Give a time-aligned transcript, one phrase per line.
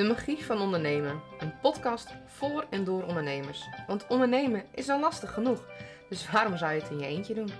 [0.00, 1.20] De magie van ondernemen.
[1.38, 3.68] Een podcast voor en door ondernemers.
[3.86, 5.66] Want ondernemen is al lastig genoeg.
[6.08, 7.50] Dus waarom zou je het in je eentje doen?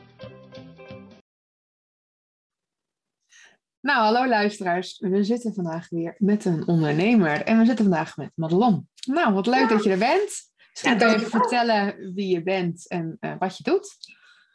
[3.80, 4.98] Nou, hallo luisteraars.
[4.98, 7.42] We zitten vandaag weer met een ondernemer.
[7.42, 8.88] En we zitten vandaag met Madelon.
[9.06, 10.52] Nou, wat leuk dat je er bent.
[10.70, 13.96] Misschien ja, kan je even vertellen wie je bent en uh, wat je doet.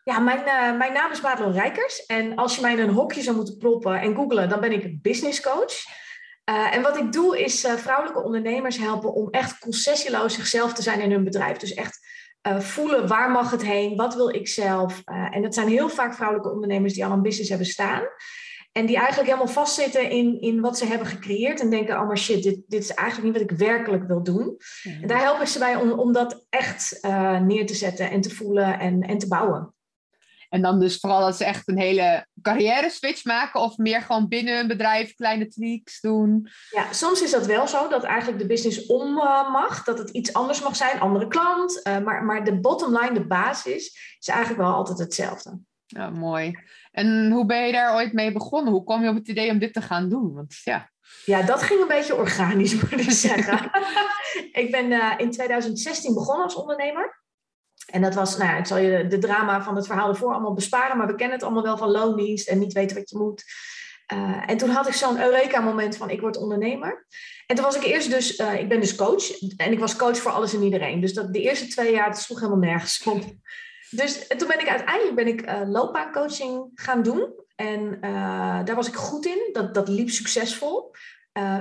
[0.04, 2.06] Ja, mijn, uh, mijn naam is Madelon Rijkers.
[2.06, 5.02] En als je mij in een hokje zou moeten proppen en googlen, dan ben ik
[5.02, 6.04] business coach.
[6.50, 10.82] Uh, en wat ik doe is uh, vrouwelijke ondernemers helpen om echt concessieloos zichzelf te
[10.82, 11.58] zijn in hun bedrijf.
[11.58, 12.00] Dus echt
[12.48, 15.02] uh, voelen waar mag het heen, wat wil ik zelf.
[15.32, 18.04] en dat zijn heel vaak vrouwelijke ondernemers die al een business hebben staan.
[18.72, 21.60] En die eigenlijk helemaal vastzitten in, in wat ze hebben gecreëerd.
[21.60, 24.58] En denken, oh maar shit, dit, dit is eigenlijk niet wat ik werkelijk wil doen.
[25.02, 27.00] En daar help ik ze bij om, om dat echt
[27.42, 29.75] neer te zetten en te voelen en, en te bouwen.
[30.56, 34.28] En dan dus vooral dat ze echt een hele carrière switch maken of meer gewoon
[34.28, 36.50] binnen een bedrijf kleine tweaks doen.
[36.70, 40.10] Ja, soms is dat wel zo dat eigenlijk de business om uh, mag, dat het
[40.10, 41.82] iets anders mag zijn, andere klant.
[41.84, 45.60] Uh, maar, maar de bottom line, de basis, is eigenlijk wel altijd hetzelfde.
[45.86, 46.60] Ja, mooi.
[46.92, 48.74] En hoe ben je daar ooit mee begonnen?
[48.74, 50.34] Hoe kom je op het idee om dit te gaan doen?
[50.34, 50.92] Want ja.
[51.26, 53.70] Ja, dat ging een beetje organisch, moet ik zeggen.
[54.52, 57.24] ik ben uh, in 2016 begonnen als ondernemer.
[57.96, 60.98] En dat was, nou ik zal je de drama van het verhaal ervoor allemaal besparen,
[60.98, 63.44] maar we kennen het allemaal wel van loondienst en niet weten wat je moet.
[64.14, 67.06] Uh, en toen had ik zo'n Eureka-moment van ik word ondernemer.
[67.48, 70.18] En toen was ik eerst dus, uh, ik ben dus coach en ik was coach
[70.18, 71.00] voor alles en iedereen.
[71.00, 73.24] Dus dat, de eerste twee jaar, dat sloeg helemaal nergens op.
[73.90, 77.34] Dus toen ben ik uiteindelijk ben ik, uh, loopbaancoaching gaan doen.
[77.56, 77.98] En
[78.66, 80.96] daar was ik goed in, dat, dat liep succesvol.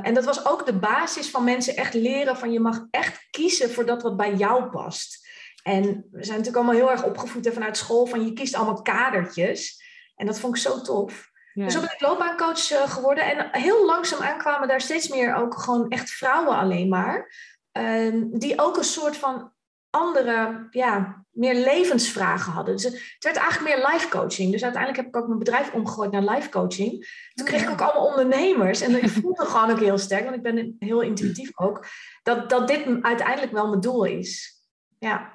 [0.03, 3.71] en dat was ook de basis van mensen echt leren van je mag echt kiezen
[3.71, 5.24] voor dat wat bij jou past.
[5.65, 9.83] En we zijn natuurlijk allemaal heel erg opgevoed vanuit school van je kiest allemaal kadertjes.
[10.17, 11.31] En dat vond ik zo tof.
[11.53, 11.65] Ja.
[11.65, 13.25] Dus zo ben ik loopbaancoach uh, geworden.
[13.25, 17.33] En heel langzaam kwamen daar steeds meer ook gewoon echt vrouwen alleen maar.
[17.79, 19.53] Uh, die ook een soort van
[19.91, 22.75] andere, ja, meer levensvragen hadden.
[22.75, 24.53] Dus het werd eigenlijk meer life coaching.
[24.53, 27.07] Dus uiteindelijk heb ik ook mijn bedrijf omgegooid naar life coaching.
[27.35, 28.81] Toen kreeg ik ook allemaal ondernemers.
[28.81, 31.87] En ik voelde gewoon ook heel sterk, want ik ben heel intuïtief ook,
[32.23, 34.63] dat, dat dit uiteindelijk wel mijn doel is.
[34.99, 35.34] Ja.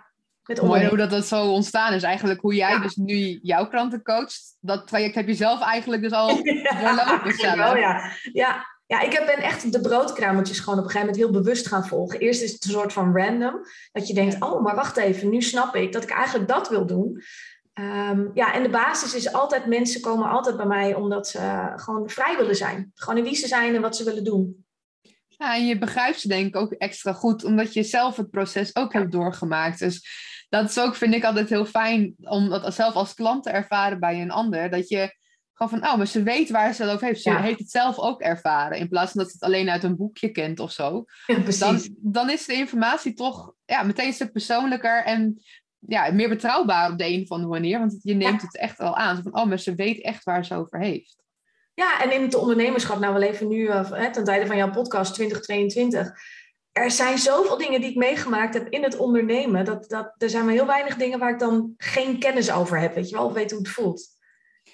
[0.62, 2.04] Mooi hoe dat, dat zo ontstaan is.
[2.04, 4.58] Eigenlijk hoe jij dus nu jouw klanten coacht.
[4.60, 6.28] Dat traject heb je zelf eigenlijk dus al
[6.82, 7.78] doorlopen zelf.
[7.78, 8.12] ja.
[8.34, 11.88] ja, ja, ik ben echt de broodkramertjes gewoon op een gegeven moment heel bewust gaan
[11.88, 12.20] volgen.
[12.20, 13.59] Eerst is het een soort van random.
[13.92, 16.86] Dat je denkt, oh, maar wacht even, nu snap ik dat ik eigenlijk dat wil
[16.86, 17.22] doen.
[17.74, 22.09] Um, ja, en de basis is altijd, mensen komen altijd bij mij omdat ze gewoon
[22.09, 22.92] vrij willen zijn.
[22.96, 24.66] Gewoon in wie ze zijn en wat ze willen doen.
[25.28, 28.76] Ja, en je begrijpt ze denk ik ook extra goed, omdat je zelf het proces
[28.76, 29.80] ook hebt doorgemaakt.
[29.80, 30.08] Dus
[30.50, 34.00] dat is ook, vind ik altijd heel fijn om dat zelf als klant te ervaren
[34.00, 34.70] bij een ander.
[34.70, 35.18] Dat je
[35.54, 37.22] gewoon van, oh, maar ze weet waar ze het over heeft.
[37.22, 38.78] Ze heeft het zelf ook ervaren.
[38.78, 41.06] In plaats van dat ze het alleen uit een boekje kent of zo.
[41.26, 45.44] Ja, dan, dan is de informatie toch ja, meteen een stuk persoonlijker en
[45.80, 47.80] ja, meer betrouwbaar op de een of andere manier.
[47.80, 49.22] Want je neemt het echt al aan.
[49.24, 51.24] Van, oh, maar ze weet echt waar ze over heeft.
[51.74, 55.14] Ja, en in het ondernemerschap, nou we leven nu uh, ten tijde van jouw podcast
[55.14, 56.12] 2022
[56.79, 59.66] er zijn zoveel dingen die ik meegemaakt heb in het ondernemen.
[59.66, 62.95] Dat, dat, er zijn maar heel weinig dingen waar ik dan geen kennis over heb.
[62.95, 64.07] Weet je wel, of weet hoe het voelt.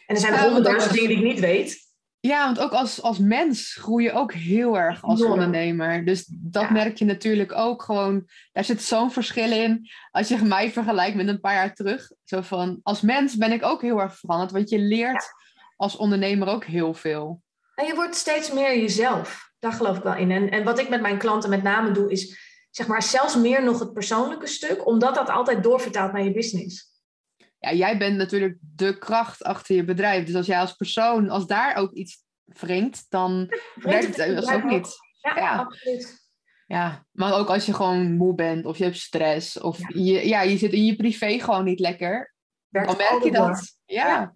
[0.06, 1.84] En er zijn honderdduizend dingen die ik niet weet.
[2.20, 6.06] Ja, want ook als, als mens groei je ook heel erg als ondernemer.
[6.06, 8.30] Dus dat merk je natuurlijk ook gewoon.
[8.52, 9.90] Daar zit zo'n verschil in.
[10.12, 12.12] Als je mij vergelijkt met een paar jaar terug.
[12.24, 14.52] Zo van, als mens ben ik ook heel erg veranderd.
[14.52, 15.34] Want je leert
[15.76, 17.42] als ondernemer ook heel veel.
[17.76, 19.54] En je wordt steeds meer jezelf.
[19.60, 20.32] Daar geloof ik wel in.
[20.32, 22.38] En, en wat ik met mijn klanten met name doe, is
[22.72, 26.94] zeg maar zelfs meer nog het persoonlijke stuk, omdat dat altijd doorvertaalt naar je business.
[27.60, 30.26] Ja, jij bent natuurlijk de kracht achter je bedrijf.
[30.26, 34.64] Dus als jij als persoon, als daar ook iets wringt, dan werkt het, het ook
[34.64, 34.88] niet.
[35.22, 36.24] Ja, ja, absoluut.
[36.68, 40.42] Ja, maar ook als je gewoon moe bent of je hebt stress of Je, ja,
[40.42, 42.34] je zit in je privé gewoon niet lekker,
[42.70, 43.78] Werkt dan merk je dat.
[43.86, 44.35] ja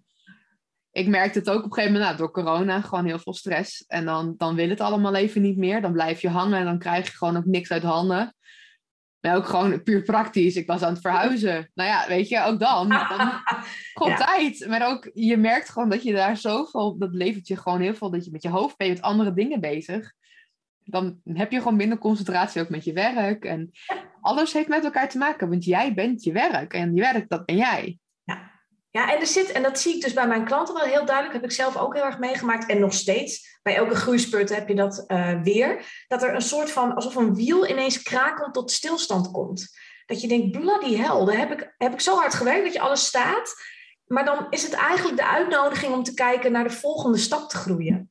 [0.92, 3.84] ik merkte het ook op een gegeven moment, nou, door corona, gewoon heel veel stress.
[3.86, 5.80] En dan, dan wil het allemaal even niet meer.
[5.80, 8.34] Dan blijf je hangen en dan krijg je gewoon ook niks uit handen.
[9.20, 10.56] Maar ook gewoon puur praktisch.
[10.56, 11.70] Ik was aan het verhuizen.
[11.74, 12.88] Nou ja, weet je, ook dan.
[13.08, 13.32] dan
[13.92, 14.66] gewoon tijd.
[14.68, 18.10] Maar ook, je merkt gewoon dat je daar zoveel, dat levert je gewoon heel veel,
[18.10, 20.12] dat je met je hoofd bent met andere dingen bezig.
[20.84, 23.44] Dan heb je gewoon minder concentratie ook met je werk.
[23.44, 23.70] En
[24.20, 26.74] alles heeft met elkaar te maken, want jij bent je werk.
[26.74, 27.98] En je werk, dat ben jij.
[28.90, 31.34] Ja, en er zit, en dat zie ik dus bij mijn klanten wel heel duidelijk,
[31.34, 33.58] heb ik zelf ook heel erg meegemaakt en nog steeds.
[33.62, 35.84] Bij elke groeispurt heb je dat uh, weer.
[36.08, 39.78] Dat er een soort van, alsof een wiel ineens krakend tot stilstand komt.
[40.06, 42.80] Dat je denkt, bloody hell, daar heb ik, heb ik zo hard gewerkt dat je
[42.80, 43.54] alles staat.
[44.06, 47.56] Maar dan is het eigenlijk de uitnodiging om te kijken naar de volgende stap te
[47.56, 48.10] groeien.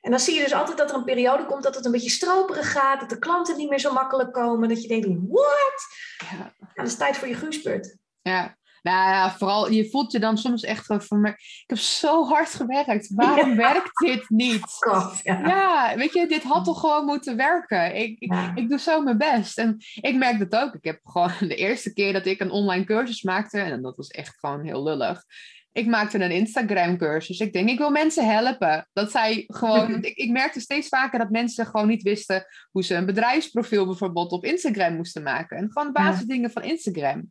[0.00, 2.10] En dan zie je dus altijd dat er een periode komt dat het een beetje
[2.10, 5.86] stroperig gaat, dat de klanten niet meer zo makkelijk komen, dat je denkt, what?
[6.30, 6.36] Ja.
[6.38, 7.96] Nou, dat is tijd voor je guurspurt.
[8.22, 8.57] Ja,
[8.88, 13.14] nou ja, vooral, je voelt je dan soms echt van, ik heb zo hard gewerkt.
[13.14, 14.62] Waarom werkt dit niet?
[14.88, 15.46] God, ja.
[15.46, 15.96] ja.
[15.96, 17.96] weet je, dit had toch gewoon moeten werken.
[17.96, 19.58] Ik, ik, ik, doe zo mijn best.
[19.58, 20.74] En ik merk dat ook.
[20.74, 24.08] Ik heb gewoon de eerste keer dat ik een online cursus maakte, en dat was
[24.08, 25.24] echt gewoon heel lullig.
[25.72, 27.40] Ik maakte een Instagram-cursus.
[27.40, 28.88] Ik denk, ik wil mensen helpen.
[28.92, 30.04] Dat zij gewoon.
[30.04, 34.32] ik, ik merkte steeds vaker dat mensen gewoon niet wisten hoe ze een bedrijfsprofiel bijvoorbeeld
[34.32, 35.56] op Instagram moesten maken.
[35.56, 37.30] En gewoon basisdingen van Instagram.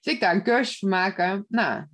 [0.00, 1.44] Dus ik daar een cursus van maken.
[1.48, 1.84] Nou,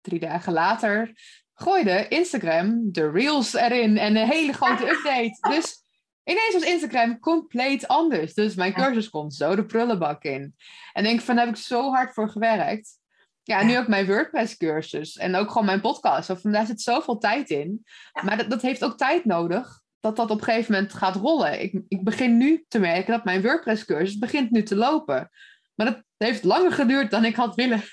[0.00, 1.12] drie dagen later
[1.54, 5.36] gooide Instagram de reels erin en een hele grote update.
[5.54, 5.82] Dus
[6.24, 8.34] ineens was Instagram compleet anders.
[8.34, 10.54] Dus mijn cursus komt zo de prullenbak in.
[10.92, 12.98] En denk van, daar heb ik zo hard voor gewerkt.
[13.42, 16.30] Ja, en nu ook mijn WordPress-cursus en ook gewoon mijn podcast.
[16.30, 17.84] Of, daar zit zoveel tijd in.
[18.24, 21.62] Maar dat, dat heeft ook tijd nodig dat dat op een gegeven moment gaat rollen.
[21.62, 25.30] Ik, ik begin nu te merken dat mijn WordPress-cursus begint nu te lopen.
[25.74, 27.82] Maar dat heeft langer geduurd dan ik had willen.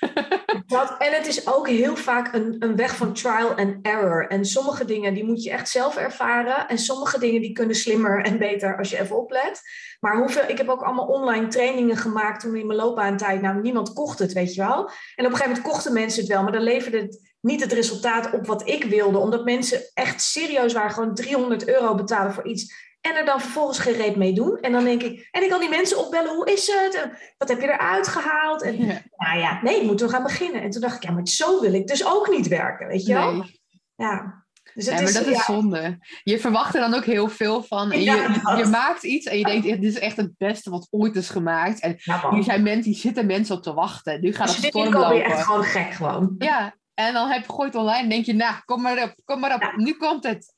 [0.66, 4.26] Dat, en het is ook heel vaak een, een weg van trial and error.
[4.28, 6.68] En sommige dingen die moet je echt zelf ervaren.
[6.68, 9.60] En sommige dingen die kunnen slimmer en beter als je even oplet.
[10.00, 13.40] Maar hoeveel, ik heb ook allemaal online trainingen gemaakt toen in mijn loopbaantijd.
[13.40, 14.78] Nou, niemand kocht het, weet je wel.
[14.78, 16.42] En op een gegeven moment kochten mensen het wel.
[16.42, 19.18] Maar dan leverde het niet het resultaat op wat ik wilde.
[19.18, 20.90] Omdat mensen echt serieus waren.
[20.90, 24.58] Gewoon 300 euro betalen voor iets en er dan vervolgens geen reet mee doen.
[24.60, 26.94] En dan denk ik, en ik kan die mensen opbellen, hoe is het?
[26.94, 28.62] En wat heb je eruit gehaald?
[28.62, 28.78] En
[29.16, 30.62] nou ja, nee, moeten we gaan beginnen.
[30.62, 33.12] En toen dacht ik, ja, maar zo wil ik dus ook niet werken, weet je
[33.12, 33.32] wel?
[33.32, 33.60] Nee.
[33.94, 34.44] Ja.
[34.74, 35.98] Dus het ja, maar dat is zonde.
[36.22, 37.92] Je verwacht er dan ook heel veel van.
[37.92, 41.16] En je, je, maakt iets en je denkt, dit is echt het beste wat ooit
[41.16, 41.80] is gemaakt.
[41.80, 41.96] En
[42.30, 44.20] hier zijn mensen, die zitten mensen op te wachten.
[44.20, 45.16] Nu gaat het storm lopen.
[45.16, 46.34] je echt gewoon gek gewoon.
[46.38, 49.40] Ja, en dan heb je gooit online en denk je, nou, kom maar op, kom
[49.40, 50.54] maar op, nu komt het.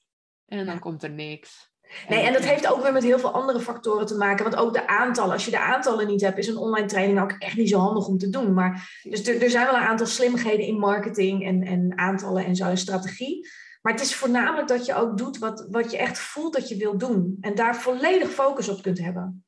[0.47, 1.73] En dan komt er niks.
[2.09, 4.45] Nee, en dat heeft ook weer met heel veel andere factoren te maken.
[4.45, 7.33] Want ook de aantallen, als je de aantallen niet hebt, is een online training ook
[7.39, 8.55] echt niet zo handig om te doen.
[8.55, 12.57] Maar, dus er, er zijn wel een aantal slimheden in marketing en, en aantallen en
[12.57, 13.49] zo, en strategie.
[13.83, 16.77] Maar het is voornamelijk dat je ook doet wat, wat je echt voelt dat je
[16.77, 17.37] wilt doen.
[17.41, 19.45] En daar volledig focus op kunt hebben.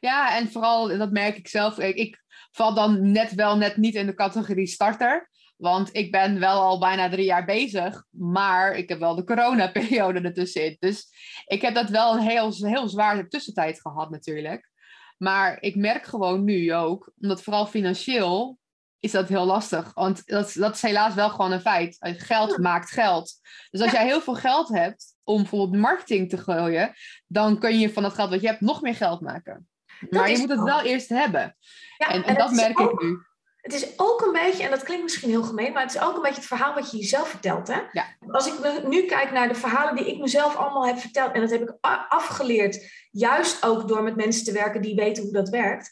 [0.00, 3.94] Ja, en vooral, dat merk ik zelf, ik, ik val dan net wel net niet
[3.94, 5.30] in de categorie starter.
[5.56, 10.20] Want ik ben wel al bijna drie jaar bezig, maar ik heb wel de coronaperiode
[10.28, 10.76] ertussenin.
[10.78, 11.06] Dus
[11.46, 14.70] ik heb dat wel een heel, heel zware tussentijd gehad natuurlijk.
[15.18, 18.58] Maar ik merk gewoon nu ook, omdat vooral financieel
[19.04, 19.94] is dat heel lastig.
[19.94, 21.96] Want dat, dat is helaas wel gewoon een feit.
[22.00, 23.32] Geld maakt geld.
[23.70, 26.92] Dus als jij heel veel geld hebt om bijvoorbeeld marketing te gooien,
[27.26, 29.68] dan kun je van dat geld wat je hebt nog meer geld maken.
[30.10, 31.56] Maar je moet het wel eerst hebben.
[31.96, 33.18] Ja, en, en, dat merk ik nu.
[33.64, 36.16] Het is ook een beetje, en dat klinkt misschien heel gemeen, maar het is ook
[36.16, 37.68] een beetje het verhaal wat je jezelf vertelt.
[37.68, 37.80] Hè?
[37.92, 38.04] Ja.
[38.30, 41.50] Als ik nu kijk naar de verhalen die ik mezelf allemaal heb verteld, en dat
[41.50, 41.74] heb ik
[42.08, 45.90] afgeleerd, juist ook door met mensen te werken die weten hoe dat werkt.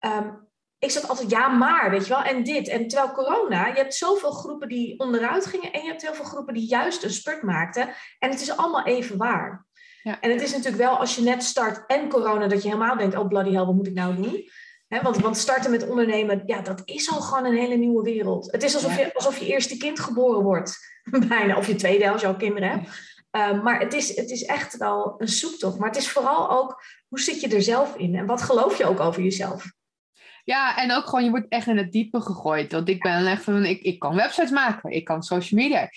[0.00, 0.48] Um,
[0.78, 2.68] ik zat altijd, ja, maar, weet je wel, en dit.
[2.68, 6.24] En terwijl corona, je hebt zoveel groepen die onderuit gingen en je hebt heel veel
[6.24, 7.88] groepen die juist een spurt maakten.
[8.18, 9.66] En het is allemaal even waar.
[10.02, 10.20] Ja.
[10.20, 13.16] En het is natuurlijk wel als je net start en corona, dat je helemaal denkt,
[13.16, 14.50] oh bloody hell, wat moet ik nou doen?
[14.88, 18.52] Want, want, starten met ondernemen, ja, dat is al gewoon een hele nieuwe wereld.
[18.52, 20.78] Het is alsof, je, alsof je eerste kind geboren wordt,
[21.28, 21.56] bijna.
[21.56, 22.88] Of je tweede als je al kinderen hebt.
[23.30, 25.78] Ehm, maar het is, het is echt wel een zoektocht.
[25.78, 28.14] Maar het is vooral ook, hoe zit je er zelf in?
[28.14, 29.64] En wat geloof je ook over jezelf?
[30.44, 32.72] Ja, en ook gewoon, je wordt echt in het diepe gegooid.
[32.72, 35.88] Want ik ben echt van, ik, ik kan websites maken, ik kan social media.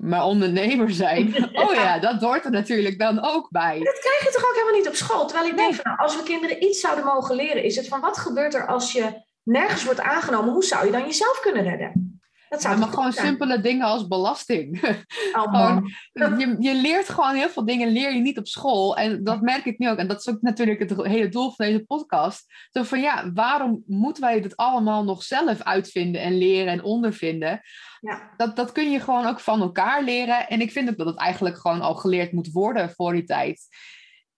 [0.00, 1.26] Maar ondernemer zijn,
[1.62, 3.78] oh ja, dat hoort er natuurlijk dan ook bij.
[3.78, 5.26] Dat krijg je toch ook helemaal niet op school?
[5.26, 8.00] Terwijl ik denk van, nou, als we kinderen iets zouden mogen leren, is het van
[8.00, 10.52] wat gebeurt er als je nergens wordt aangenomen?
[10.52, 12.18] Hoe zou je dan jezelf kunnen redden?
[12.48, 14.80] Dat zou maar gewoon simpele dingen als belasting.
[15.32, 15.78] Oh,
[16.12, 18.96] je, je leert gewoon heel veel dingen, leer je niet op school.
[18.96, 19.98] En dat merk ik nu ook.
[19.98, 22.44] En dat is ook natuurlijk het hele doel van deze podcast.
[22.70, 27.60] Zo van ja, waarom moeten wij dit allemaal nog zelf uitvinden en leren en ondervinden?
[28.00, 28.30] Ja.
[28.36, 30.48] Dat, dat kun je gewoon ook van elkaar leren.
[30.48, 33.60] En ik vind ook dat het eigenlijk gewoon al geleerd moet worden voor die tijd.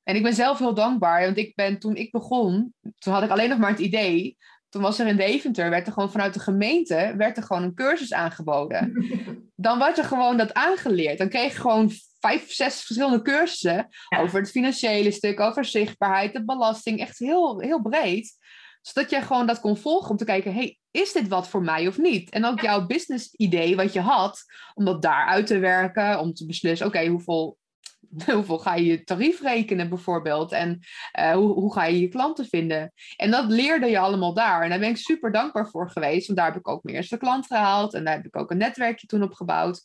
[0.02, 3.31] En ik ben zelf heel dankbaar, want ik ben toen ik begon, toen had ik
[3.31, 4.37] alleen nog maar het idee
[4.71, 7.75] toen was er in Deventer, werd er gewoon vanuit de gemeente, werd er gewoon een
[7.75, 8.93] cursus aangeboden.
[9.57, 11.19] Dan werd er gewoon dat aangeleerd.
[11.19, 11.90] Dan kreeg je gewoon
[12.21, 13.88] vijf, zes verschillende cursussen
[14.19, 18.38] over het financiële stuk, over zichtbaarheid, de belasting, echt heel, heel breed.
[18.80, 21.87] Zodat jij gewoon dat kon volgen om te kijken, hey, is dit wat voor mij
[21.87, 22.30] of niet?
[22.30, 24.44] En ook jouw business idee wat je had,
[24.75, 27.58] om dat daar uit te werken, om te beslissen, oké, hoeveel
[28.34, 30.52] hoeveel ga je je tarief rekenen bijvoorbeeld?
[30.52, 30.80] En
[31.18, 32.92] uh, hoe, hoe ga je je klanten vinden?
[33.16, 34.62] En dat leerde je allemaal daar.
[34.62, 36.26] En daar ben ik super dankbaar voor geweest.
[36.26, 37.94] Want daar heb ik ook mijn eerste klant gehaald.
[37.94, 39.82] En daar heb ik ook een netwerkje toen op gebouwd.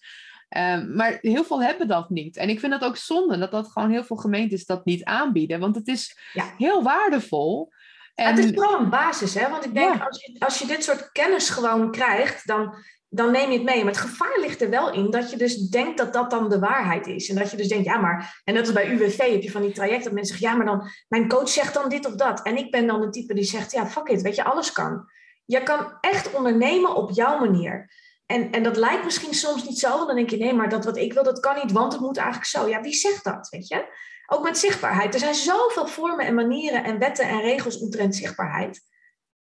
[0.49, 2.37] Ehm, maar heel veel hebben dat niet.
[2.37, 5.59] En ik vind het ook zonde dat dat gewoon heel veel gemeentes dat niet aanbieden.
[5.59, 6.17] Want het is
[6.57, 7.73] heel waardevol.
[8.15, 8.35] En...
[8.35, 9.49] Het is wel een basis, hè?
[9.49, 12.75] Want ik denk, als, je, als je dit soort kennis gewoon krijgt, dan,
[13.09, 13.83] dan neem je het mee.
[13.83, 16.59] Maar het gevaar ligt er wel in dat je dus denkt dat dat dan de
[16.59, 17.29] waarheid is.
[17.29, 18.41] En dat je dus denkt, ja, maar...
[18.43, 20.57] En dat is bij UWV, heb je van die traject dat mensen zeggen...
[20.57, 22.41] ja, maar dan, mijn coach zegt dan dit of dat.
[22.41, 25.09] En ik ben dan de type die zegt, ja, fuck it, weet je, alles kan.
[25.45, 27.89] Je kan echt ondernemen op jouw manier.
[28.25, 30.05] En, en dat lijkt misschien soms niet zo.
[30.05, 32.17] Dan denk je, nee, maar dat wat ik wil, dat kan niet, want het moet
[32.17, 32.67] eigenlijk zo.
[32.67, 33.85] Ja, wie zegt dat, weet je?
[34.25, 35.13] Ook met zichtbaarheid.
[35.13, 38.81] Er zijn zoveel vormen en manieren en wetten en regels omtrent zichtbaarheid.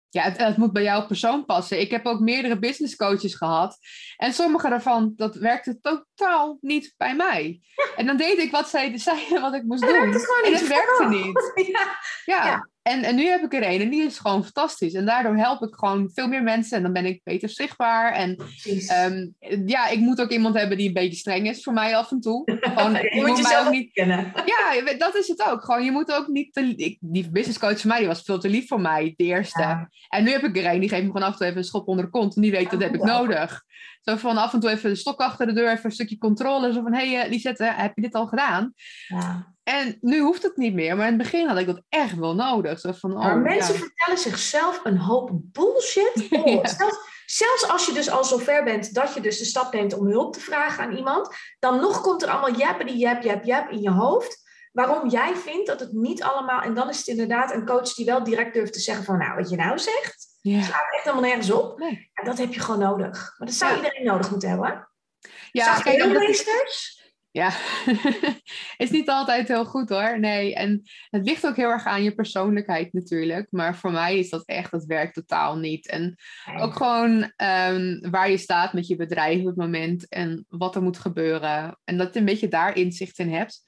[0.09, 1.81] Ja, het, het, moet bij jouw persoon passen.
[1.81, 3.79] Ik heb ook meerdere business coaches gehad.
[4.17, 7.61] En sommige daarvan, dat werkte totaal niet bij mij.
[7.97, 9.95] En dan deed ik wat zij zeiden wat ik moest doen.
[10.45, 11.53] en het werkte niet.
[12.25, 12.45] ja.
[12.47, 12.71] ja.
[12.83, 14.95] En, en nu heb ik er een en die is gewoon fantastisch.
[14.95, 18.13] En daardoor help ik gewoon veel meer mensen en dan ben ik beter zichtbaar.
[18.13, 18.37] En
[19.07, 19.35] um,
[19.67, 22.21] ja, ik moet ook iemand hebben die een beetje streng is voor mij af en
[22.21, 22.59] toe.
[22.61, 24.33] Gewoon, je, moet, jezelf ook niet kennen.
[24.45, 25.65] Ja, dat is het ook.
[25.65, 28.39] Gewoon, je moet ook niet te, ik, die business coach van mij die was veel
[28.39, 29.89] te lief voor mij, de eerste.
[30.09, 31.65] En nu heb ik er een die geeft me gewoon af en toe even een
[31.65, 32.37] schop onder de kont.
[32.37, 33.65] En die weet, dat heb ik nodig.
[34.03, 36.73] Zo van af en toe even de stok achter de deur, even een stukje controle.
[36.73, 38.75] Zo van, hé hey, uh, Lisette, heb je dit al gedaan?
[39.09, 39.55] Ja.
[39.63, 42.35] En nu hoeft het niet meer, maar in het begin had ik dat echt wel
[42.35, 42.81] nodig.
[42.81, 46.11] Zo van, oh, maar mensen vertellen zichzelf een hoop bullshit.
[46.31, 49.95] Oh, zelfs, zelfs, als je dus al zover bent dat je dus de stap neemt
[49.95, 52.53] om hulp te vragen aan iemand, dan nog komt er allemaal
[52.87, 54.41] die jap, jap, jap in je hoofd.
[54.73, 56.61] Waarom jij vindt dat het niet allemaal...
[56.61, 59.19] En dan is het inderdaad een coach die wel direct durft te zeggen van...
[59.19, 60.63] Nou, wat je nou zegt, ja.
[60.63, 61.79] slaat echt helemaal nergens op.
[61.79, 62.11] Nee.
[62.13, 63.35] En dat heb je gewoon nodig.
[63.39, 64.89] Maar dat zou iedereen nodig moeten hebben.
[65.51, 67.01] Ja, kijk, meesters?
[67.31, 67.53] Ja,
[68.77, 70.21] is niet altijd heel goed hoor.
[70.21, 73.47] Nee, en het ligt ook heel erg aan je persoonlijkheid natuurlijk.
[73.51, 75.89] Maar voor mij is dat echt, dat werkt totaal niet.
[75.89, 76.17] En
[76.57, 80.83] ook gewoon um, waar je staat met je bedrijf op het moment en wat er
[80.83, 81.79] moet gebeuren.
[81.85, 83.63] En dat je een beetje daar inzicht in hebt.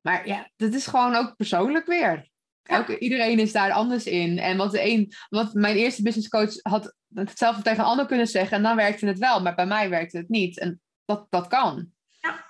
[0.00, 2.28] Maar ja, dat is gewoon ook persoonlijk weer.
[2.68, 4.38] Elke, iedereen is daar anders in.
[4.38, 8.26] En wat, de een, wat mijn eerste business coach had hetzelfde tegen een ander kunnen
[8.26, 8.56] zeggen.
[8.56, 10.58] En dan werkte het wel, maar bij mij werkte het niet.
[10.58, 11.90] En dat, dat kan.
[12.20, 12.44] Ja.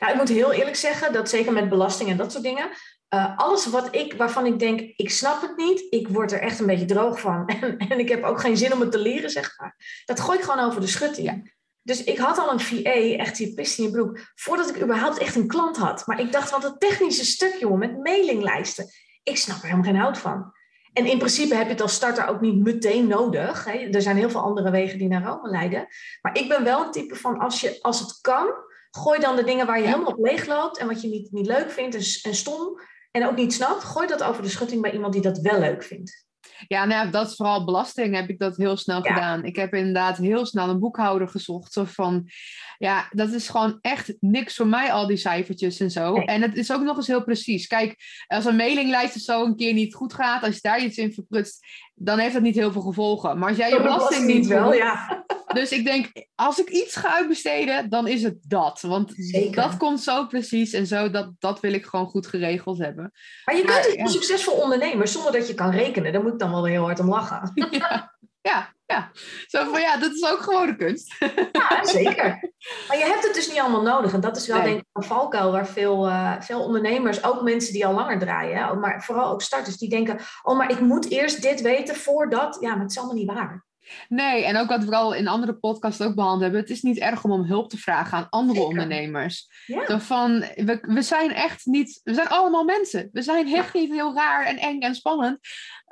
[0.00, 2.68] Nou, ik moet heel eerlijk zeggen dat zeker met belasting en dat soort dingen.
[3.14, 6.58] Uh, alles wat ik, waarvan ik denk, ik snap het niet, ik word er echt
[6.58, 7.46] een beetje droog van.
[7.60, 10.02] En, en ik heb ook geen zin om het te leren, zeg maar.
[10.04, 11.52] Dat gooi ik gewoon over de schutting.
[11.82, 15.18] Dus ik had al een VA, echt die pist in je broek, voordat ik überhaupt
[15.18, 16.06] echt een klant had.
[16.06, 18.90] Maar ik dacht, wat het technische stuk, jongen, met mailinglijsten.
[19.24, 20.52] Ik snap er helemaal geen hout van.
[20.92, 23.64] En in principe heb je het als starter ook niet meteen nodig.
[23.64, 23.72] Hè.
[23.72, 25.86] Er zijn heel veel andere wegen die naar Rome leiden.
[26.22, 28.46] Maar ik ben wel een type van, als, je, als het kan,
[28.90, 31.46] gooi dan de dingen waar je helemaal op leeg loopt en wat je niet, niet
[31.46, 34.92] leuk vindt en, en stom en ook niet snapt, gooi dat over de schutting bij
[34.92, 36.24] iemand die dat wel leuk vindt.
[36.68, 39.44] Ja, nou, dat is vooral belasting heb ik dat heel snel gedaan.
[39.44, 41.72] Ik heb inderdaad heel snel een boekhouder gezocht.
[41.72, 42.28] Zo van,
[42.78, 46.14] ja, dat is gewoon echt niks voor mij, al die cijfertjes en zo.
[46.14, 47.66] En het is ook nog eens heel precies.
[47.66, 51.12] Kijk, als een mailinglijst zo een keer niet goed gaat, als je daar iets in
[51.12, 53.38] verprutst, dan heeft dat niet heel veel gevolgen.
[53.38, 55.24] Maar als jij je belasting niet wel, ja.
[55.54, 58.80] Dus ik denk, als ik iets ga uitbesteden, dan is het dat.
[58.80, 59.14] Want
[59.54, 63.12] dat komt zo precies en zo, dat, dat wil ik gewoon goed geregeld hebben.
[63.44, 64.06] Maar je kunt het ja.
[64.06, 66.12] succesvol ondernemen zonder dat je kan rekenen.
[66.12, 67.52] Daar moet ik dan wel heel hard om lachen.
[67.70, 69.10] Ja, ja, ja.
[69.46, 71.14] Zo van ja, dat is ook gewoon de kunst.
[71.52, 72.52] Ja, zeker.
[72.88, 74.12] Maar je hebt het dus niet allemaal nodig.
[74.12, 77.72] En dat is wel denk ik een valkuil waar veel, uh, veel ondernemers, ook mensen
[77.72, 81.42] die al langer draaien, maar vooral ook starters, die denken, oh maar ik moet eerst
[81.42, 82.56] dit weten voordat.
[82.60, 83.64] Ja, maar het is allemaal niet waar.
[84.08, 86.60] Nee, en ook wat we al in andere podcasts ook behandeld hebben.
[86.60, 89.48] Het is niet erg om om hulp te vragen aan andere ondernemers.
[89.66, 90.00] Ja.
[90.00, 93.08] van, we, we zijn echt niet, we zijn allemaal mensen.
[93.12, 95.38] We zijn echt niet heel raar en eng en spannend.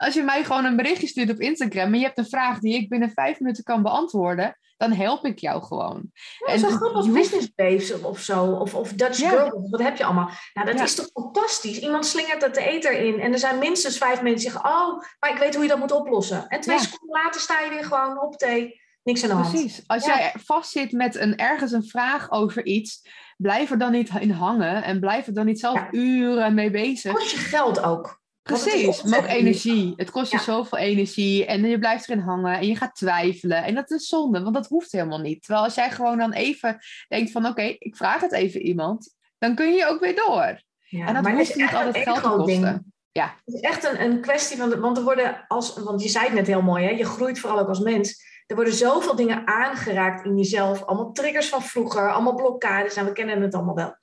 [0.03, 2.75] Als je mij gewoon een berichtje stuurt op Instagram en je hebt een vraag die
[2.75, 6.11] ik binnen vijf minuten kan beantwoorden, dan help ik jou gewoon.
[6.47, 9.29] Ja, en zo goed als Business Babes of zo, of, of Dutch ja.
[9.29, 10.31] Girl, wat heb je allemaal?
[10.55, 11.79] Nou, dat is toch fantastisch?
[11.79, 15.03] Iemand slingert het de eter in en er zijn minstens vijf mensen die zeggen, oh,
[15.19, 16.49] maar ik weet hoe je dat moet oplossen.
[16.49, 19.51] En twee seconden later sta je weer gewoon op thee, niks aan de hand.
[19.51, 19.83] Precies.
[19.87, 24.31] Als jij vastzit met een, ergens een vraag over iets, blijf er dan niet in
[24.31, 27.13] hangen en blijf er dan niet zelf uren mee bezig.
[27.13, 28.22] Kost je geld ook.
[28.43, 29.93] Precies, maar ook energie.
[29.97, 33.65] Het kost je zoveel energie en je blijft erin hangen en je gaat twijfelen.
[33.65, 35.43] En dat is zonde, want dat hoeft helemaal niet.
[35.43, 39.55] Terwijl als jij gewoon dan even denkt van oké, ik vraag het even iemand, dan
[39.55, 40.63] kun je ook weer door.
[40.79, 42.93] Ja, en dat maar hoeft niet altijd geld te kosten.
[43.13, 43.35] Ja.
[43.45, 46.35] Het is echt een, een kwestie van, want er worden als, want je zei het
[46.35, 48.31] net heel mooi, hè, je groeit vooral ook als mens.
[48.47, 53.13] Er worden zoveel dingen aangeraakt in jezelf, allemaal triggers van vroeger, allemaal blokkades en we
[53.13, 53.97] kennen het allemaal wel.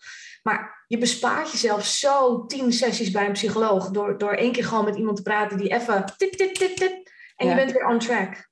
[0.44, 4.86] Maar je bespaart jezelf zo tien sessies bij een psycholoog door, door één keer gewoon
[4.86, 8.00] met iemand te praten die even tit, tit, tit, tit, en je bent weer on
[8.00, 8.48] track.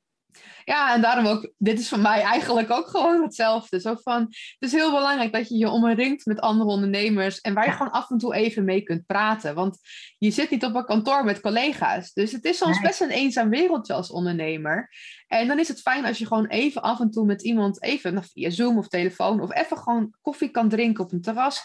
[0.63, 3.79] Ja, en daarom ook, dit is voor mij eigenlijk ook gewoon hetzelfde.
[3.79, 7.65] Zo van, het is heel belangrijk dat je je omringt met andere ondernemers en waar
[7.65, 9.55] je gewoon af en toe even mee kunt praten.
[9.55, 9.77] Want
[10.17, 12.13] je zit niet op een kantoor met collega's.
[12.13, 14.89] Dus het is soms best een eenzaam wereldje als ondernemer.
[15.27, 18.23] En dan is het fijn als je gewoon even af en toe met iemand, even
[18.23, 21.61] via Zoom of telefoon, of even gewoon koffie kan drinken op een terras.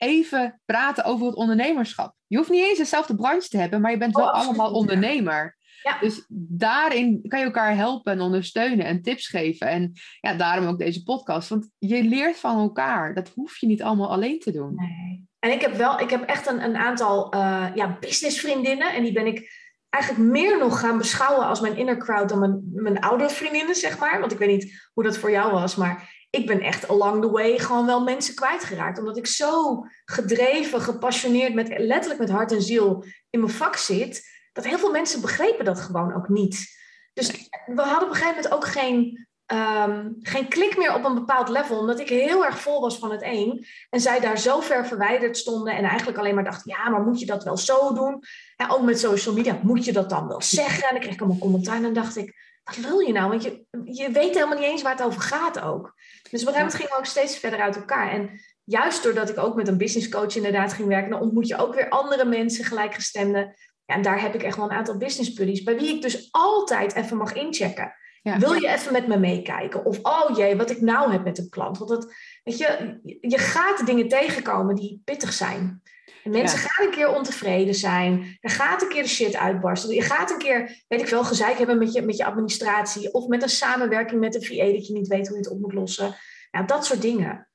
[0.00, 2.14] Even praten over het ondernemerschap.
[2.26, 5.58] Je hoeft niet eens dezelfde branche te hebben, maar je bent wel oh, allemaal ondernemer.
[5.82, 5.98] Ja.
[5.98, 9.66] Dus daarin kan je elkaar helpen en ondersteunen en tips geven.
[9.66, 11.48] En ja, daarom ook deze podcast.
[11.48, 13.14] Want je leert van elkaar.
[13.14, 14.74] Dat hoef je niet allemaal alleen te doen.
[14.74, 15.28] Nee.
[15.38, 18.94] En ik heb wel, ik heb echt een, een aantal uh, ja, businessvriendinnen.
[18.94, 19.52] En die ben ik
[19.88, 23.98] eigenlijk meer nog gaan beschouwen als mijn inner crowd dan mijn, mijn oude vriendinnen, zeg
[23.98, 24.20] maar.
[24.20, 27.30] Want ik weet niet hoe dat voor jou was, maar ik ben echt along the
[27.30, 28.98] way gewoon wel mensen kwijtgeraakt.
[28.98, 34.28] Omdat ik zo gedreven, gepassioneerd, met, letterlijk met hart en ziel in mijn vak zit
[34.52, 36.78] dat heel veel mensen begrepen dat gewoon ook niet.
[37.12, 41.14] Dus we hadden op een gegeven moment ook geen, um, geen klik meer op een
[41.14, 43.66] bepaald level, omdat ik heel erg vol was van het een.
[43.90, 47.20] En zij daar zo ver verwijderd stonden en eigenlijk alleen maar dachten, ja, maar moet
[47.20, 48.22] je dat wel zo doen?
[48.56, 50.84] Ja, ook met social media, moet je dat dan wel zeggen?
[50.84, 52.34] En dan kreeg ik allemaal commentaar en dan dacht ik,
[52.64, 53.28] wat wil je nou?
[53.28, 55.94] Want je, je weet helemaal niet eens waar het over gaat ook.
[56.30, 58.10] Dus op een gegeven moment gingen we ook steeds verder uit elkaar.
[58.10, 61.56] En juist doordat ik ook met een business coach inderdaad ging werken, dan ontmoet je
[61.56, 63.54] ook weer andere mensen, gelijkgestemden
[63.90, 66.94] en daar heb ik echt wel een aantal business buddies bij wie ik dus altijd
[66.94, 67.94] even mag inchecken.
[68.22, 69.84] Wil je even met me meekijken?
[69.84, 71.78] Of, oh jee, wat ik nou heb met een klant.
[71.78, 75.82] Want dat, weet je, je gaat dingen tegenkomen die pittig zijn.
[76.24, 78.38] En mensen gaan een keer ontevreden zijn.
[78.40, 79.94] Er gaat een keer de shit uitbarsten.
[79.94, 83.14] Je gaat een keer, weet ik wel, gezeik hebben met je, met je administratie.
[83.14, 85.60] Of met een samenwerking met een VA dat je niet weet hoe je het op
[85.60, 86.14] moet lossen.
[86.50, 87.48] Nou, dat soort dingen.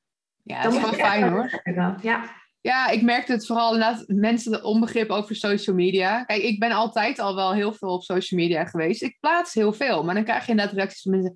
[0.44, 1.62] Ja, dat is wel fijn hoor.
[2.02, 2.44] Ja.
[2.62, 6.24] Ja, ik merkte het vooral inderdaad mensen onbegrip over social media.
[6.24, 9.02] Kijk, ik ben altijd al wel heel veel op social media geweest.
[9.02, 11.34] Ik plaats heel veel, maar dan krijg je inderdaad reacties van mensen.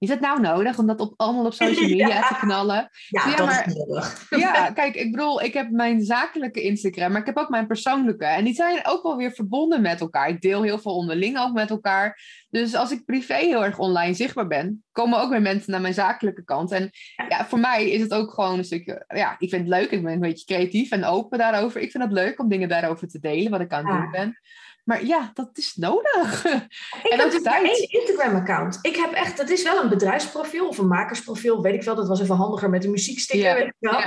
[0.00, 2.90] Is het nou nodig om dat op, allemaal op social media te knallen?
[3.08, 4.26] Ja, ja dat maar, is nodig.
[4.30, 8.24] Ja, kijk, ik bedoel, ik heb mijn zakelijke Instagram, maar ik heb ook mijn persoonlijke.
[8.24, 10.28] En die zijn ook wel weer verbonden met elkaar.
[10.28, 12.20] Ik deel heel veel onderling ook met elkaar.
[12.50, 15.94] Dus als ik privé heel erg online zichtbaar ben, komen ook weer mensen naar mijn
[15.94, 16.72] zakelijke kant.
[16.72, 16.90] En
[17.28, 19.90] ja, voor mij is het ook gewoon een stukje, ja, ik vind het leuk.
[19.90, 21.80] Ik ben een beetje creatief en open daarover.
[21.80, 24.38] Ik vind het leuk om dingen daarover te delen, wat ik aan het doen ben.
[24.84, 26.44] Maar ja, dat is nodig.
[27.02, 28.78] Ik en heb dus maar één Instagram-account.
[28.82, 31.94] Ik heb echt, dat is wel een bedrijfsprofiel of een makersprofiel, weet ik wel.
[31.94, 34.00] Dat was even handiger met een muzieksticker, weet ik wel.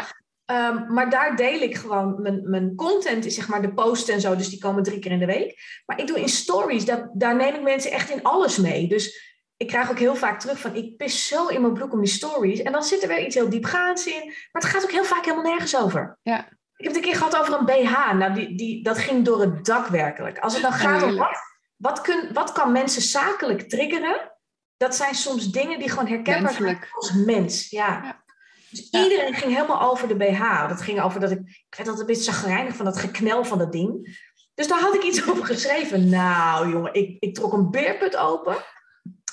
[0.46, 4.22] Ehm, maar daar deel ik gewoon mijn, mijn content, is zeg maar de posts en
[4.22, 5.82] zo, dus die komen drie keer in de week.
[5.86, 8.88] Maar ik doe in stories, daar, daar neem ik mensen echt in alles mee.
[8.88, 12.00] Dus ik krijg ook heel vaak terug van, ik pis zo in mijn broek om
[12.00, 12.62] die stories.
[12.62, 15.26] En dan zit er weer iets heel diepgaands in, maar het gaat ook heel vaak
[15.26, 16.18] helemaal nergens over.
[16.22, 16.50] Ja.
[16.84, 18.14] Ik heb het een keer gehad over een BH.
[18.14, 20.40] Nou, die, die, dat ging door het dak werkelijk.
[20.40, 21.38] Als het dan gaat om wat,
[21.76, 24.32] wat, kun, wat kan mensen zakelijk triggeren,
[24.78, 27.70] dat zijn soms dingen die gewoon herkenbaar zijn als mens.
[27.70, 28.24] Ja.
[28.70, 30.68] Dus iedereen ging helemaal over de BH.
[30.68, 33.58] Dat ging over dat ik, ik werd altijd een beetje zagrijnig van dat geknel van
[33.58, 34.20] dat ding.
[34.54, 36.10] Dus daar had ik iets over geschreven.
[36.10, 38.56] Nou, jongen, ik, ik trok een beerput open.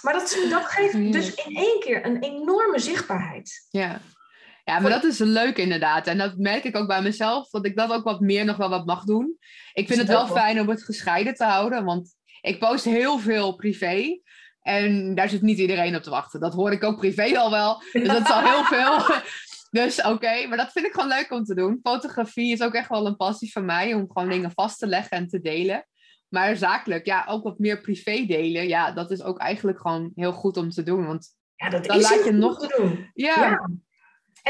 [0.02, 3.66] Maar dat, dat geeft dus in één keer een enorme zichtbaarheid.
[3.70, 4.00] Ja.
[4.70, 6.06] Ja, maar dat is leuk inderdaad.
[6.06, 8.68] En dat merk ik ook bij mezelf, dat ik dat ook wat meer nog wel
[8.68, 9.36] wat mag doen.
[9.72, 13.54] Ik vind het wel fijn om het gescheiden te houden, want ik post heel veel
[13.54, 14.20] privé.
[14.62, 16.40] En daar zit niet iedereen op te wachten.
[16.40, 17.82] Dat hoor ik ook privé al wel.
[17.92, 19.16] Dus dat is al heel veel.
[19.70, 21.78] Dus oké, maar dat vind ik gewoon leuk om te doen.
[21.82, 25.16] Fotografie is ook echt wel een passie van mij om gewoon dingen vast te leggen
[25.16, 25.86] en te delen.
[26.28, 28.68] Maar zakelijk, ja, ook wat meer privé delen.
[28.68, 31.06] Ja, dat is ook eigenlijk gewoon heel goed om te doen.
[31.06, 33.10] Want ja, dat dan is laat je nog te doen.
[33.14, 33.68] ja.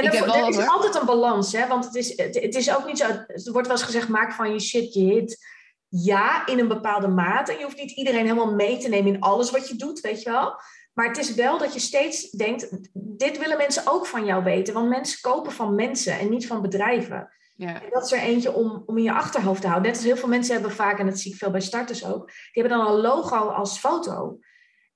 [0.05, 1.67] En er, is altijd een balans, hè?
[1.67, 3.05] want het is, het, is ook niet zo.
[3.05, 5.49] Er wordt wel eens gezegd: maak van je shit je hit.
[5.89, 7.53] Ja, in een bepaalde mate.
[7.53, 10.23] En je hoeft niet iedereen helemaal mee te nemen in alles wat je doet, weet
[10.23, 10.61] je wel.
[10.93, 14.75] Maar het is wel dat je steeds denkt: dit willen mensen ook van jou weten.
[14.75, 17.31] Want mensen kopen van mensen en niet van bedrijven.
[17.57, 17.83] Ja.
[17.83, 19.91] En dat is er eentje om, om in je achterhoofd te houden.
[19.91, 22.27] Net als heel veel mensen hebben vaak, en dat zie ik veel bij starters ook,
[22.27, 24.39] die hebben dan een logo als foto.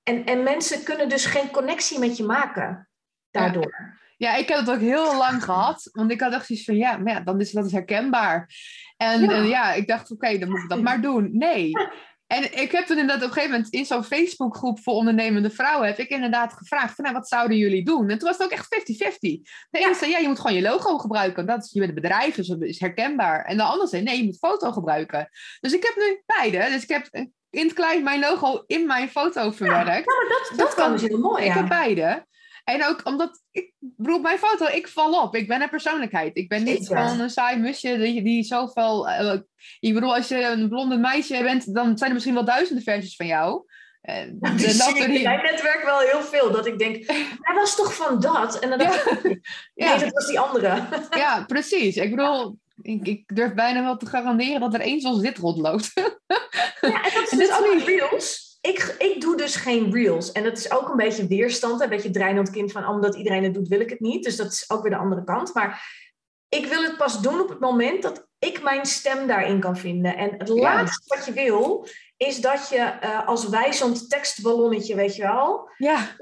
[0.02, 2.88] En, en mensen kunnen dus geen connectie met je maken
[3.30, 3.74] daardoor.
[3.78, 5.88] Ja, ik heb het ook heel lang gehad.
[5.92, 8.50] Want ik had echt zoiets van, ja, maar ja, dan is dat herkenbaar.
[8.96, 11.29] En ja, en ja ik dacht, oké, dan moet ik dat maar doen.
[11.33, 11.72] Nee.
[12.27, 15.87] En ik heb toen inderdaad op een gegeven moment in zo'n Facebookgroep voor ondernemende vrouwen,
[15.87, 18.11] heb ik inderdaad gevraagd van, nou, wat zouden jullie doen?
[18.11, 18.74] En toen was het ook echt
[19.14, 19.18] 50-50.
[19.20, 21.46] De ene zei, ja, je moet gewoon je logo gebruiken.
[21.46, 23.44] Dat is, je bent een bedrijf, dus dat is herkenbaar.
[23.44, 25.29] En de ander zei, nee, je moet foto gebruiken.
[25.61, 26.70] Dus ik heb nu beide.
[26.72, 27.09] Dus ik heb
[27.50, 29.87] in het klein mijn logo in mijn foto verwerkt.
[29.87, 32.27] Ja, maar dat, dat, kan dus heel mooi, Ik heb beide.
[32.64, 35.35] En ook omdat, ik bedoel, mijn foto, ik val op.
[35.37, 36.37] Ik ben een persoonlijkheid.
[36.37, 39.09] Ik ben niet gewoon een saai musje die, die zoveel...
[39.09, 39.35] Uh,
[39.81, 43.16] ik bedoel, als je een blonde meisje bent, dan zijn er misschien wel duizenden versies
[43.16, 43.64] van jou.
[44.05, 46.50] En dat zie ik in mijn netwerk wel heel veel.
[46.50, 47.07] Dat ik denk,
[47.46, 48.59] hij was toch van dat?
[48.59, 49.40] En dan dacht ik, nee,
[49.88, 49.98] ja.
[49.98, 50.83] dat was die andere.
[51.11, 51.96] Ja, precies.
[51.96, 55.92] Ik bedoel, ik, ik, durf bijna wel te garanderen dat er één zoals dit rondloopt.
[56.81, 58.43] Ja, en dat is dus ook niet reels.
[58.66, 60.33] Ik, ik doe dus geen reels.
[60.33, 61.81] En dat is ook een beetje weerstand.
[61.81, 64.24] Een beetje dreinend kind van, omdat iedereen het doet, wil ik het niet.
[64.24, 65.55] Dus dat is ook weer de andere kant.
[65.55, 66.03] Maar
[66.48, 70.16] ik wil het pas doen op het moment dat ik mijn stem daarin kan vinden.
[70.16, 75.22] En het laatste wat je wil, is dat je uh, als wijzend tekstballonnetje, weet je
[75.22, 76.16] wel, ja.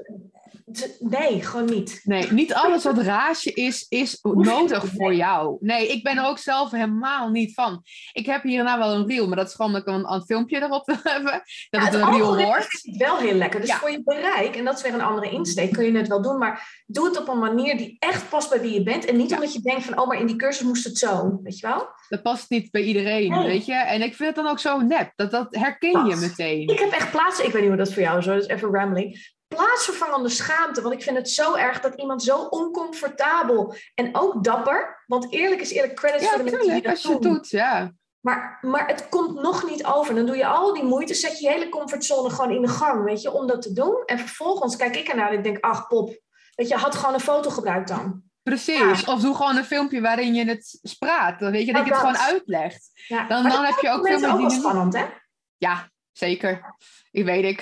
[0.99, 2.01] Nee, gewoon niet.
[2.03, 5.57] Nee, niet alles wat raasje is, is nodig voor jou.
[5.59, 7.83] Nee, ik ben er ook zelf helemaal niet van.
[8.11, 10.61] Ik heb hierna wel een reel, maar dat is gewoon dat ik een, een filmpje
[10.61, 11.41] erop wil hebben.
[11.69, 12.73] Dat het, een reel wordt.
[12.73, 13.61] is wel heel lekker.
[13.61, 16.21] Dus voor je bereik, en dat is weer een andere insteek, kun je het wel
[16.21, 16.37] doen.
[16.37, 19.05] Maar doe het op een manier die echt past bij wie je bent.
[19.05, 21.39] En niet omdat je denkt van, oh, maar in die cursus moest het zo.
[21.43, 21.87] Weet je wel?
[22.09, 23.73] Dat past niet bij iedereen, weet je.
[23.73, 25.11] En ik vind het dan ook zo nep.
[25.15, 26.67] Dat, dat herken je meteen.
[26.67, 28.73] Ik heb echt plaatsen, ik weet niet hoe dat voor jou is, dat is even
[28.73, 30.81] rambling plaatsvervangende schaamte.
[30.81, 35.03] Want ik vind het zo erg dat iemand zo oncomfortabel en ook dapper.
[35.07, 37.93] Want eerlijk is eerlijk, credits voor de mensen die dat als je het doet, ja.
[38.19, 40.15] Maar, maar het komt nog niet over.
[40.15, 43.21] Dan doe je al die moeite, zet je hele comfortzone gewoon in de gang, weet
[43.21, 44.03] je, om dat te doen.
[44.05, 46.19] En vervolgens kijk ik ernaar en ik denk, ach pop,
[46.55, 48.21] weet je, had gewoon een foto gebruikt dan.
[48.43, 51.39] Precies, of doe gewoon een filmpje waarin je het spraat.
[51.39, 52.89] Dan weet je dat je het gewoon uitlegt.
[53.07, 53.27] Ja.
[53.27, 54.31] Dan, dan heb je ook veel meer...
[54.31, 55.05] ook wel spannend, hè?
[55.57, 56.75] Ja, zeker.
[57.11, 57.61] Ik weet ik.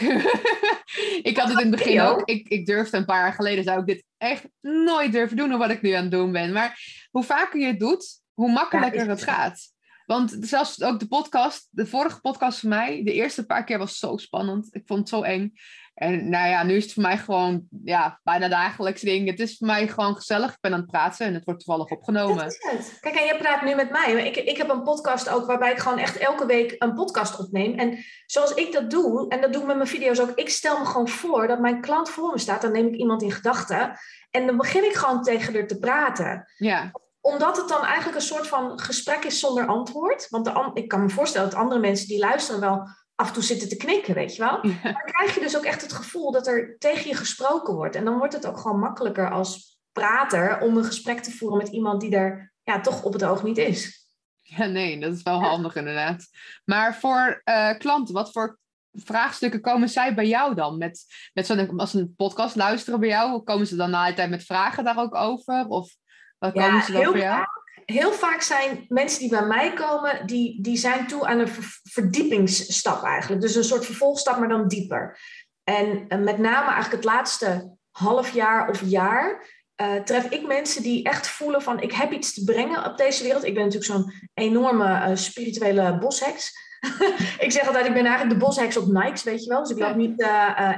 [1.29, 2.29] ik had het in het begin ook.
[2.29, 5.69] Ik, ik durfde een paar jaar geleden, zou ik dit echt nooit durven doen, wat
[5.69, 6.51] ik nu aan het doen ben.
[6.51, 6.79] Maar
[7.11, 9.71] hoe vaker je het doet, hoe makkelijker het gaat.
[10.05, 13.97] Want zelfs ook de podcast, de vorige podcast van mij, de eerste paar keer was
[13.97, 14.67] zo spannend.
[14.75, 15.53] Ik vond het zo eng.
[15.93, 19.29] En nou ja, nu is het voor mij gewoon ja, bijna dagelijks ding.
[19.29, 20.51] Het is voor mij gewoon gezellig.
[20.51, 22.37] Ik ben aan het praten en het wordt toevallig opgenomen.
[22.37, 22.97] Dat is het.
[22.99, 24.13] Kijk, en je praat nu met mij.
[24.13, 27.79] Ik, ik heb een podcast ook waarbij ik gewoon echt elke week een podcast opneem.
[27.79, 30.31] En zoals ik dat doe, en dat doe ik met mijn video's ook.
[30.35, 32.61] Ik stel me gewoon voor dat mijn klant voor me staat.
[32.61, 33.99] Dan neem ik iemand in gedachten.
[34.29, 36.51] En dan begin ik gewoon tegen haar te praten.
[36.57, 40.29] Ja omdat het dan eigenlijk een soort van gesprek is zonder antwoord.
[40.29, 42.87] Want de, ik kan me voorstellen dat andere mensen die luisteren wel
[43.21, 44.59] af en toe zitten te knikken, weet je wel.
[44.63, 47.95] Maar dan krijg je dus ook echt het gevoel dat er tegen je gesproken wordt.
[47.95, 51.67] En dan wordt het ook gewoon makkelijker als prater om een gesprek te voeren met
[51.67, 54.09] iemand die er ja, toch op het oog niet is.
[54.41, 56.25] Ja, nee, dat is wel handig inderdaad.
[56.65, 58.59] Maar voor uh, klanten, wat voor
[58.91, 60.77] vraagstukken komen zij bij jou dan?
[60.77, 64.29] Met, met zo'n, als een podcast luisteren bij jou, komen ze dan na de tijd
[64.29, 65.65] met vragen daar ook over?
[65.67, 65.95] Of
[66.37, 67.45] wat komen ze dan voor jou?
[67.85, 71.49] Heel vaak zijn mensen die bij mij komen, die, die zijn toe aan een
[71.83, 73.41] verdiepingsstap eigenlijk.
[73.41, 75.19] Dus een soort vervolgstap, maar dan dieper.
[75.63, 79.49] En uh, met name eigenlijk het laatste half jaar of jaar
[79.81, 83.23] uh, tref ik mensen die echt voelen van ik heb iets te brengen op deze
[83.23, 83.45] wereld.
[83.45, 86.51] Ik ben natuurlijk zo'n enorme uh, spirituele bosheks.
[87.45, 89.61] ik zeg altijd, ik ben eigenlijk de bosheks op Nikes, weet je wel.
[89.61, 90.25] Dus ik loop niet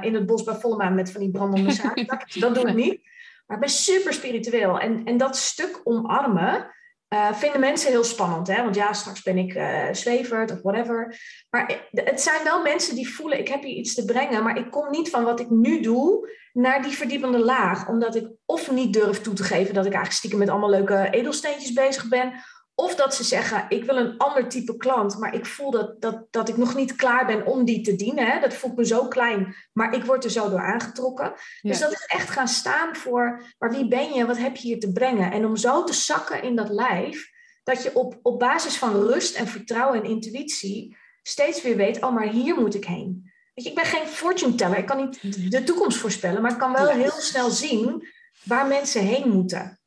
[0.00, 2.18] in het bos bij volle maan met van die brandende zaken.
[2.40, 3.00] dat doe ik niet.
[3.46, 4.78] Maar ik ben super spiritueel.
[4.78, 6.74] En, en dat stuk omarmen,
[7.14, 8.46] uh, vinden mensen heel spannend.
[8.46, 8.62] Hè?
[8.62, 11.20] Want ja, straks ben ik uh, zweverd of whatever.
[11.50, 14.42] Maar het zijn wel mensen die voelen, ik heb hier iets te brengen.
[14.42, 17.88] Maar ik kom niet van wat ik nu doe naar die verdiepende laag.
[17.88, 21.08] Omdat ik of niet durf toe te geven dat ik eigenlijk stiekem met allemaal leuke
[21.10, 22.32] edelsteentjes bezig ben.
[22.74, 26.26] Of dat ze zeggen, ik wil een ander type klant, maar ik voel dat, dat,
[26.30, 28.26] dat ik nog niet klaar ben om die te dienen.
[28.26, 28.40] Hè?
[28.40, 31.32] Dat voelt me zo klein, maar ik word er zo door aangetrokken.
[31.62, 34.80] Dus dat is echt gaan staan voor, maar wie ben je, wat heb je hier
[34.80, 35.32] te brengen?
[35.32, 37.30] En om zo te zakken in dat lijf,
[37.62, 42.14] dat je op, op basis van rust en vertrouwen en intuïtie steeds weer weet, oh,
[42.14, 43.32] maar hier moet ik heen.
[43.54, 46.58] Weet je, ik ben geen fortune teller, ik kan niet de toekomst voorspellen, maar ik
[46.58, 48.08] kan wel heel snel zien
[48.44, 49.78] waar mensen heen moeten.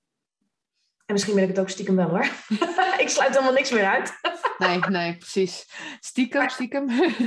[1.07, 2.29] En misschien ben ik het ook stiekem wel hoor.
[3.03, 4.13] ik sluit helemaal niks meer uit.
[4.57, 5.67] nee, nee, precies.
[5.99, 6.85] Stiekem, stiekem.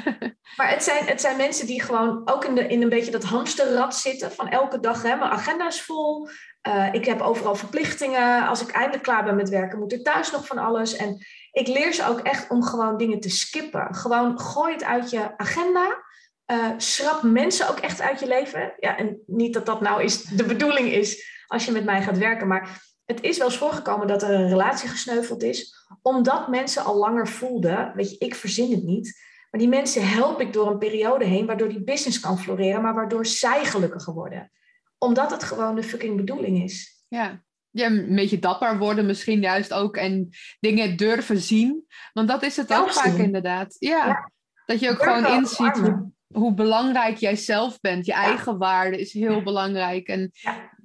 [0.56, 3.24] maar het zijn, het zijn mensen die gewoon ook in, de, in een beetje dat
[3.24, 4.32] hamsterrad zitten.
[4.32, 6.28] Van elke dag, hè, mijn agenda is vol.
[6.68, 8.46] Uh, ik heb overal verplichtingen.
[8.48, 10.96] Als ik eindelijk klaar ben met werken, moet er thuis nog van alles.
[10.96, 13.94] En ik leer ze ook echt om gewoon dingen te skippen.
[13.94, 16.04] Gewoon gooi het uit je agenda.
[16.46, 18.72] Uh, schrap mensen ook echt uit je leven.
[18.76, 22.18] Ja, en niet dat dat nou is, de bedoeling is als je met mij gaat
[22.18, 22.46] werken.
[22.46, 26.96] Maar het is wel eens voorgekomen dat er een relatie gesneuveld is, omdat mensen al
[26.96, 29.20] langer voelden, weet je, ik verzin het niet,
[29.51, 32.94] maar die mensen help ik door een periode heen, waardoor die business kan floreren, maar
[32.94, 34.51] waardoor zij gelukkiger worden.
[34.99, 37.05] Omdat het gewoon de fucking bedoeling is.
[37.09, 37.42] Ja.
[37.73, 40.29] Ja, een beetje dapper worden misschien juist ook en
[40.61, 41.85] dingen durven zien.
[42.12, 43.77] Want dat is het ook vaak inderdaad.
[43.79, 44.31] Ja.
[44.66, 48.07] Dat je ook gewoon inziet hoe, hoe, belangrijk jij zelf bent.
[48.07, 50.07] Je eigen waarde is heel belangrijk.
[50.07, 50.33] En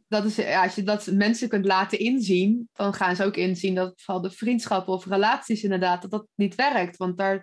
[0.08, 3.76] dat is, ja, als je dat mensen kunt laten inzien, dan gaan ze ook inzien
[3.76, 6.98] dat vooral de vriendschappen of relaties inderdaad, dat dat niet werkt.
[6.98, 7.42] Want daar,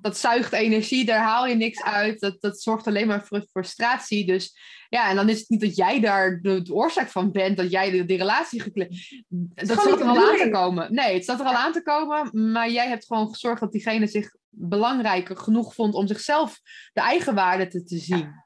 [0.00, 2.20] dat zuigt energie, daar haal je niks uit.
[2.20, 4.26] Dat, dat zorgt alleen maar voor frustratie.
[4.26, 4.56] Dus
[4.88, 7.90] ja, en dan is het niet dat jij daar de, oorzaak van bent, dat jij
[7.90, 9.22] de, die relatie gekleed.
[9.54, 10.94] Dat staat er al aan te komen.
[10.94, 14.06] Nee, het staat er al aan te komen, maar jij hebt gewoon gezorgd dat diegene
[14.06, 16.60] zich belangrijker genoeg vond om zichzelf
[16.92, 18.41] de eigen waarde te, te zien.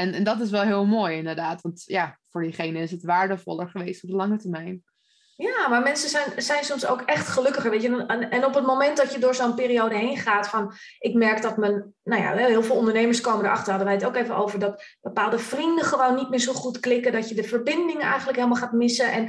[0.00, 1.60] En, en dat is wel heel mooi, inderdaad.
[1.60, 4.82] Want ja, voor diegene is het waardevoller geweest op de lange termijn.
[5.36, 8.04] Ja, maar mensen zijn, zijn soms ook echt gelukkiger, weet je.
[8.06, 10.72] En, en op het moment dat je door zo'n periode heen gaat van...
[10.98, 11.94] Ik merk dat men...
[12.04, 13.68] Nou ja, heel veel ondernemers komen erachter.
[13.68, 17.12] Hadden wij het ook even over dat bepaalde vrienden gewoon niet meer zo goed klikken.
[17.12, 19.12] Dat je de verbinding eigenlijk helemaal gaat missen.
[19.12, 19.28] En,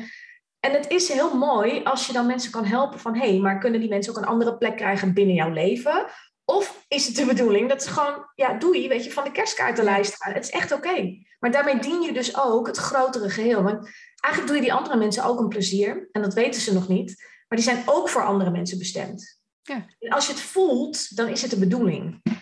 [0.60, 3.16] en het is heel mooi als je dan mensen kan helpen van...
[3.16, 6.06] Hé, hey, maar kunnen die mensen ook een andere plek krijgen binnen jouw leven?
[6.52, 10.16] Of is het de bedoeling dat ze gewoon, ja, doei, weet je, van de kerstkaartenlijst
[10.16, 10.34] gaan.
[10.34, 11.18] Het is echt oké.
[11.40, 13.64] Maar daarmee dien je dus ook het grotere geheel.
[13.64, 16.10] Want eigenlijk doe je die andere mensen ook een plezier.
[16.12, 17.24] En dat weten ze nog niet.
[17.48, 19.42] Maar die zijn ook voor andere mensen bestemd.
[19.62, 19.86] Ja.
[20.00, 22.20] En als je het voelt, dan is het de bedoeling.
[22.24, 22.36] Er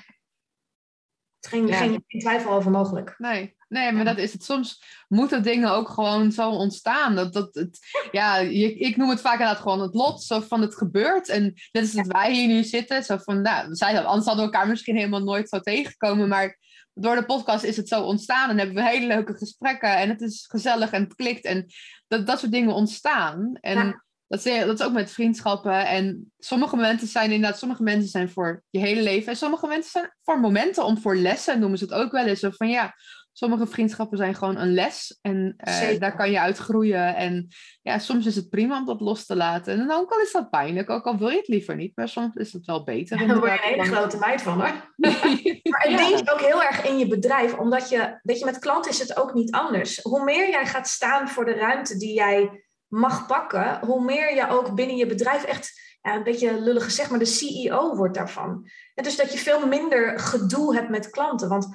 [1.40, 3.16] is geen, geen twijfel over mogelijk.
[3.18, 3.58] Nee.
[3.70, 4.44] Nee, maar dat is het.
[4.44, 7.16] Soms moeten dingen ook gewoon zo ontstaan.
[7.16, 7.80] Dat, dat, het,
[8.12, 10.24] ja, ik noem het vaak inderdaad gewoon het lot.
[10.24, 11.30] Zo van het gebeurt.
[11.30, 13.04] En net is dat wij hier nu zitten.
[13.04, 16.28] Zo van, nou, zij, anders hadden we elkaar misschien helemaal nooit zo tegengekomen.
[16.28, 16.58] Maar
[16.94, 18.50] door de podcast is het zo ontstaan.
[18.50, 19.98] En hebben we hele leuke gesprekken.
[19.98, 21.46] En het is gezellig en het klikt.
[21.46, 21.66] En
[22.08, 23.58] dat, dat soort dingen ontstaan.
[23.62, 25.88] En dat, is, dat is ook met vriendschappen.
[25.88, 29.32] En sommige momenten zijn inderdaad, sommige mensen zijn voor je hele leven.
[29.32, 32.40] En sommige mensen zijn voor momenten, om voor lessen noemen ze het ook wel eens.
[32.40, 32.94] Zo van ja,
[33.40, 35.20] sommige vriendschappen zijn gewoon een les.
[35.22, 37.16] En uh, daar kan je uit groeien.
[37.16, 37.48] En
[37.82, 39.80] ja, soms is het prima om dat los te laten.
[39.80, 41.96] En ook al is dat pijnlijk, ook al wil je het liever niet.
[41.96, 43.22] Maar soms is het wel beter.
[43.22, 44.94] Ja, daar word je een hele grote meid van hoor.
[45.72, 47.58] maar het dient ook heel erg in je bedrijf.
[47.58, 50.00] Omdat je, weet je, met klanten is het ook niet anders.
[50.02, 53.80] Hoe meer jij gaat staan voor de ruimte die jij mag pakken.
[53.86, 57.26] Hoe meer je ook binnen je bedrijf echt ja, een beetje lullig gezegd, maar de
[57.26, 58.70] CEO wordt daarvan.
[58.94, 61.50] En dus dat je veel minder gedoe hebt met klanten.
[61.50, 61.68] Want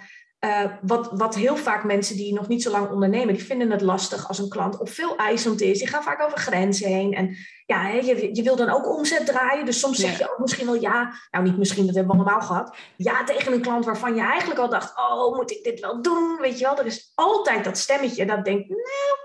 [0.45, 3.81] uh, wat, wat heel vaak mensen die nog niet zo lang ondernemen, die vinden het
[3.81, 5.79] lastig als een klant of veel eisend is.
[5.79, 7.13] Die gaan vaak over grenzen heen.
[7.13, 9.65] En ja, je, je wil dan ook omzet draaien.
[9.65, 11.13] Dus soms zeg je ook misschien wel ja.
[11.31, 12.77] Nou, niet misschien, dat hebben we allemaal gehad.
[12.97, 16.39] Ja tegen een klant waarvan je eigenlijk al dacht: oh, moet ik dit wel doen?
[16.41, 19.19] Weet je wel, er is altijd dat stemmetje dat denkt: nou,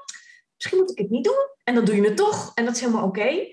[0.55, 1.47] misschien moet ik het niet doen.
[1.63, 2.51] En dan doe je het toch.
[2.55, 3.47] En dat is helemaal oké.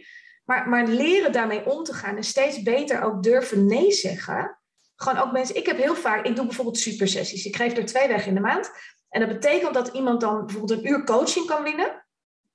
[0.45, 4.56] Maar, maar leren daarmee om te gaan en steeds beter ook durven nee zeggen
[4.97, 7.45] gewoon ook mensen, ik heb heel vaak, ik doe bijvoorbeeld supersessies.
[7.45, 8.71] Ik geef er twee weg in de maand.
[9.09, 12.05] En dat betekent dat iemand dan bijvoorbeeld een uur coaching kan winnen.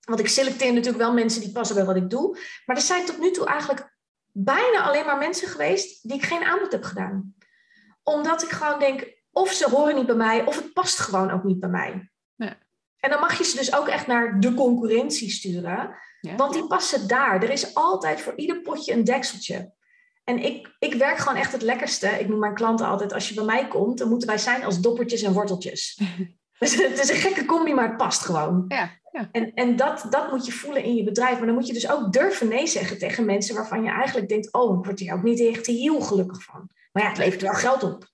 [0.01, 2.37] Want ik selecteer natuurlijk wel mensen die passen bij wat ik doe.
[2.65, 3.95] Maar er zijn tot nu toe eigenlijk
[4.31, 7.35] bijna alleen maar mensen geweest die ik geen aanbod heb gedaan.
[8.03, 11.43] Omdat ik gewoon denk, of ze horen niet bij mij, of het past gewoon ook
[11.43, 12.11] niet bij mij.
[12.99, 15.95] En dan mag je ze dus ook echt naar de concurrentie sturen.
[16.37, 17.43] Want die passen daar.
[17.43, 19.73] Er is altijd voor ieder potje een dekseltje.
[20.23, 22.07] En ik, ik werk gewoon echt het lekkerste.
[22.07, 24.81] Ik noem mijn klanten altijd, als je bij mij komt, dan moeten wij zijn als
[24.81, 25.99] doppertjes en worteltjes.
[26.59, 28.65] dus het is een gekke combi, maar het past gewoon.
[28.67, 29.29] Ja, ja.
[29.31, 31.37] En, en dat, dat moet je voelen in je bedrijf.
[31.37, 34.53] Maar dan moet je dus ook durven nee zeggen tegen mensen waarvan je eigenlijk denkt,
[34.53, 36.69] oh, ik word hier ook niet echt heel gelukkig van.
[36.91, 38.09] Maar ja, het levert wel geld op.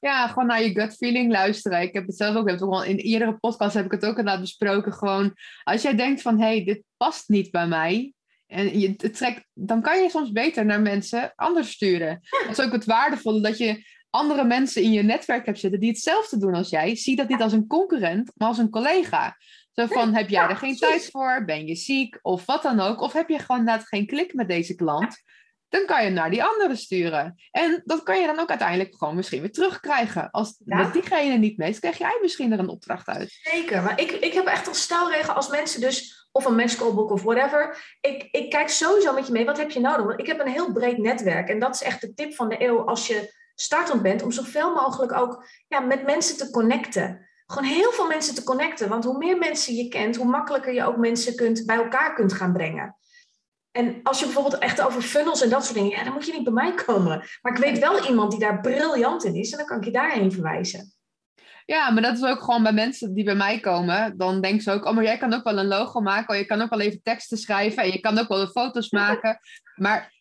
[0.00, 1.80] Ja, gewoon naar je gut feeling luisteren.
[1.80, 4.04] Ik heb het zelf ook, heb het ook al in iedere podcast heb ik het
[4.04, 4.92] ook inderdaad besproken.
[4.92, 8.14] Gewoon, als jij denkt van, hé, hey, dit past niet bij mij,
[8.50, 12.20] en je trekt, dan kan je soms beter naar mensen anders sturen.
[12.46, 15.88] Dat is ook het waardevolle dat je andere mensen in je netwerk hebt zitten die
[15.88, 16.96] hetzelfde doen als jij.
[16.96, 19.36] Zie dat niet als een concurrent, maar als een collega.
[19.72, 21.44] Zo van, heb jij er geen tijd voor?
[21.44, 22.18] Ben je ziek?
[22.22, 23.00] Of wat dan ook?
[23.00, 25.22] Of heb je gewoon net geen klik met deze klant?
[25.68, 27.34] Dan kan je hem naar die andere sturen.
[27.50, 30.30] En dat kan je dan ook uiteindelijk gewoon misschien weer terugkrijgen.
[30.30, 33.38] Als met diegene niet mee krijg jij misschien er een opdracht uit.
[33.42, 37.22] Zeker, maar ik, ik heb echt een stelregel als mensen dus of een matchcallboek of
[37.22, 37.96] whatever.
[38.00, 40.06] Ik, ik kijk sowieso met je mee, wat heb je nodig?
[40.06, 41.48] Want ik heb een heel breed netwerk.
[41.48, 44.74] En dat is echt de tip van de eeuw als je startend bent, om zoveel
[44.74, 47.28] mogelijk ook ja, met mensen te connecten.
[47.46, 48.88] Gewoon heel veel mensen te connecten.
[48.88, 52.32] Want hoe meer mensen je kent, hoe makkelijker je ook mensen kunt, bij elkaar kunt
[52.32, 52.96] gaan brengen.
[53.70, 56.32] En als je bijvoorbeeld echt over funnels en dat soort dingen, ja, dan moet je
[56.32, 57.24] niet bij mij komen.
[57.42, 59.90] Maar ik weet wel iemand die daar briljant in is en dan kan ik je
[59.90, 60.92] daarheen verwijzen.
[61.70, 64.16] Ja, maar dat is ook gewoon bij mensen die bij mij komen.
[64.16, 66.34] Dan denken ze ook, oh, maar jij kan ook wel een logo maken.
[66.34, 67.82] Oh, je kan ook wel even teksten schrijven.
[67.82, 69.38] En je kan ook wel foto's maken.
[69.74, 70.12] Maar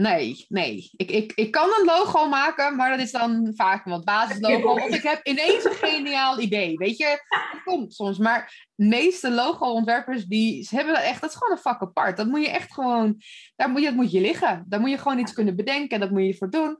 [0.00, 0.90] nee, nee.
[0.96, 4.70] Ik, ik, ik kan een logo maken, maar dat is dan vaak een wat basislogo.
[4.70, 6.76] Of ik heb ineens een geniaal idee.
[6.76, 8.18] Weet je, dat komt soms.
[8.18, 12.16] Maar de meeste logo-ontwerpers, die hebben dat echt, dat is gewoon een vak apart.
[12.16, 13.22] Dat moet je echt gewoon,
[13.56, 14.64] daar moet je, dat moet je liggen.
[14.68, 16.00] Daar moet je gewoon iets kunnen bedenken.
[16.00, 16.78] Dat moet je voor doen.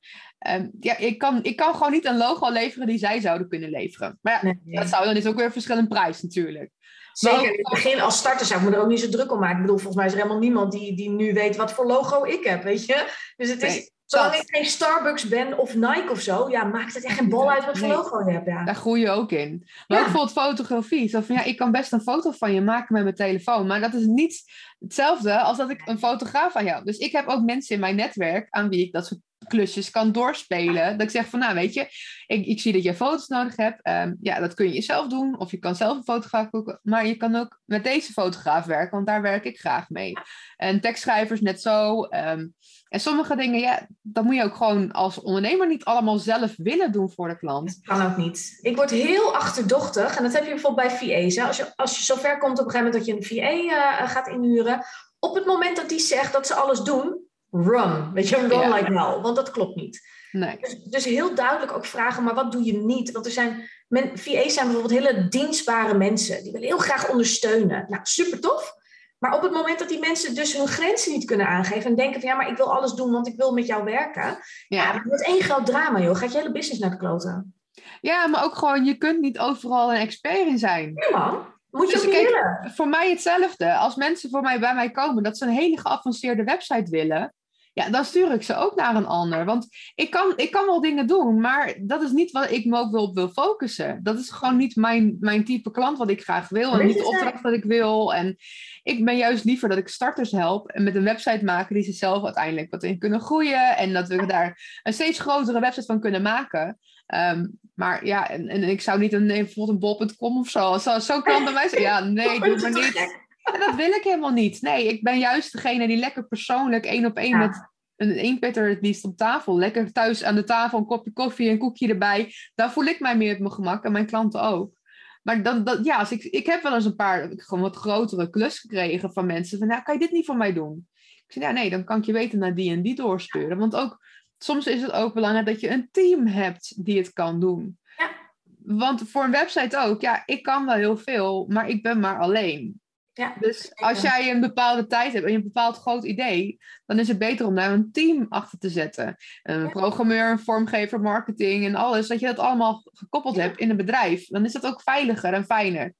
[0.48, 3.70] Um, ja, ik kan, ik kan gewoon niet een logo leveren die zij zouden kunnen
[3.70, 4.18] leveren.
[4.22, 6.70] Maar ja, dat zou dan is ook weer een verschillend prijs natuurlijk.
[7.18, 9.38] Zeker in het begin als starter zou ik me er ook niet zo druk om
[9.38, 9.56] maken.
[9.56, 12.24] Ik bedoel, volgens mij is er helemaal niemand die, die nu weet wat voor logo
[12.24, 13.06] ik heb, weet je.
[13.36, 17.04] Dus het is, Zolang ik geen Starbucks ben of Nike of zo, ja, maakt het
[17.04, 18.46] echt geen bol uit wat voor logo je hebt.
[18.46, 18.64] Ja.
[18.64, 19.68] Daar groei je ook in.
[19.86, 21.08] Maar ook bijvoorbeeld fotografie.
[21.08, 23.66] Zo van, ja, ik kan best een foto van je maken met mijn telefoon.
[23.66, 24.42] Maar dat is niet
[24.78, 26.84] hetzelfde als dat ik een fotograaf aan jou.
[26.84, 30.12] Dus ik heb ook mensen in mijn netwerk aan wie ik dat soort klusjes kan
[30.12, 30.98] doorspelen.
[30.98, 31.80] Dat ik zeg van, nou weet je,
[32.26, 33.82] ik, ik zie dat je foto's nodig hebt.
[33.82, 35.38] Ehm, ja, dat kun je zelf doen.
[35.38, 36.80] Of je kan zelf een fotograaf boeken.
[36.82, 40.12] Maar je kan ook met deze fotograaf werken, want daar werk ik graag mee.
[40.56, 42.02] En tekstschrijvers net zo.
[42.02, 42.46] Ehm,
[42.88, 46.92] en sommige dingen, ja, dat moet je ook gewoon als ondernemer niet allemaal zelf willen
[46.92, 47.66] doen voor de klant.
[47.84, 48.58] Dat kan ook niet.
[48.62, 50.16] Ik word heel achterdochtig.
[50.16, 51.46] En dat heb je bijvoorbeeld bij VA's.
[51.46, 54.08] Als je, als je zover komt op een gegeven moment dat je een VA uh,
[54.08, 54.84] gaat inhuren.
[55.18, 58.12] Op het moment dat die zegt dat ze alles doen, run.
[58.12, 59.20] Weet je, run like hell.
[59.20, 60.06] Want dat klopt niet.
[60.32, 60.56] Nee.
[60.60, 63.10] Dus, dus, heel duidelijk ook vragen, maar wat doe je niet?
[63.10, 66.42] Want er zijn, men, VA's zijn bijvoorbeeld hele dienstbare mensen.
[66.42, 67.84] Die willen heel graag ondersteunen.
[67.88, 68.76] Nou, super tof.
[69.18, 72.20] Maar op het moment dat die mensen dus hun grenzen niet kunnen aangeven en denken
[72.20, 74.22] van ja, maar ik wil alles doen, want ik wil met jou werken.
[74.22, 76.16] Ja, ja dat wordt één groot drama, joh.
[76.16, 77.54] Gaat je hele business naar de kloten.
[78.00, 80.92] Ja, maar ook gewoon, je kunt niet overal een expert in zijn.
[80.94, 81.46] Ja, man.
[81.70, 82.72] Moet je dus ook kijk, willen.
[82.74, 83.74] Voor mij hetzelfde.
[83.74, 87.34] Als mensen voor mij bij mij komen dat ze een hele geavanceerde website willen,
[87.78, 89.44] ja, dan stuur ik ze ook naar een ander.
[89.44, 92.78] Want ik kan, ik kan wel dingen doen, maar dat is niet wat ik me
[92.78, 94.00] ook wil, wil focussen.
[94.02, 96.72] Dat is gewoon niet mijn, mijn type klant wat ik graag wil.
[96.72, 98.14] En niet de opdracht wat ik wil.
[98.14, 98.36] En
[98.82, 101.92] ik ben juist liever dat ik starters help en met een website maken die ze
[101.92, 103.76] zelf uiteindelijk wat in kunnen groeien.
[103.76, 106.78] En dat we daar een steeds grotere website van kunnen maken.
[107.06, 110.78] Ehm, maar ja, en, en, ik zou niet een, bijvoorbeeld een bol.com of zo.
[110.78, 113.26] Zo, zo kan bij mij Ja, nee, doe maar niet.
[113.52, 114.62] Dat wil ik helemaal niet.
[114.62, 118.82] Nee, ik ben juist degene die lekker persoonlijk één op één met een eenpetter het
[118.82, 119.58] liefst op tafel.
[119.58, 122.32] Lekker thuis aan de tafel, een kopje koffie en een koekje erbij.
[122.54, 124.76] Daar voel ik mij meer op mijn gemak en mijn klanten ook.
[125.22, 128.30] Maar dan, dat, ja, als ik, ik heb wel eens een paar gewoon wat grotere
[128.30, 129.58] klus gekregen van mensen.
[129.58, 130.88] Van, nou, kan je dit niet voor mij doen?
[131.26, 133.58] Ik zei, ja, nee, dan kan ik je weten naar die en die doorsturen.
[133.58, 134.04] Want ook,
[134.38, 137.78] soms is het ook belangrijk dat je een team hebt die het kan doen.
[137.96, 138.10] Ja.
[138.58, 142.18] Want voor een website ook, ja, ik kan wel heel veel, maar ik ben maar
[142.18, 142.80] alleen.
[143.18, 147.08] Ja, dus als jij een bepaalde tijd hebt en een bepaald groot idee, dan is
[147.08, 149.16] het beter om daar een team achter te zetten.
[149.42, 152.08] Een programmeur, een vormgever, marketing en alles.
[152.08, 154.26] Dat je dat allemaal gekoppeld hebt in een bedrijf.
[154.26, 155.94] Dan is dat ook veiliger en fijner.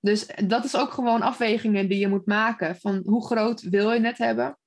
[0.00, 2.76] Dus dat is ook gewoon afwegingen die je moet maken.
[2.76, 4.58] Van hoe groot wil je het hebben?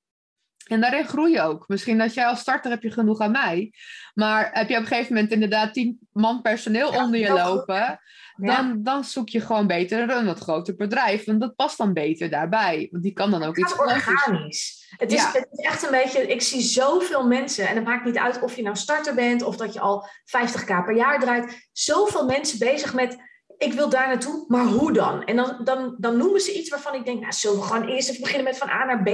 [0.64, 1.68] En daarin groei je ook.
[1.68, 3.72] Misschien dat jij als starter heb je genoeg aan mij.
[4.14, 8.00] Maar heb je op een gegeven moment inderdaad tien man personeel onder je lopen.
[8.36, 11.24] Dan, dan zoek je gewoon beter een wat groter bedrijf.
[11.24, 12.88] Want dat past dan beter daarbij.
[12.90, 14.82] Want die kan dan ook iets organisch.
[14.96, 18.18] Het is, het is echt een beetje, ik zie zoveel mensen, en het maakt niet
[18.18, 21.68] uit of je nou starter bent of dat je al 50k per jaar draait.
[21.72, 23.16] Zoveel mensen bezig met
[23.58, 25.24] ik wil daar naartoe, maar hoe dan?
[25.24, 28.08] En dan, dan, dan noemen ze iets waarvan ik denk, nou, zullen we gewoon eerst
[28.08, 29.08] even beginnen met van A naar B?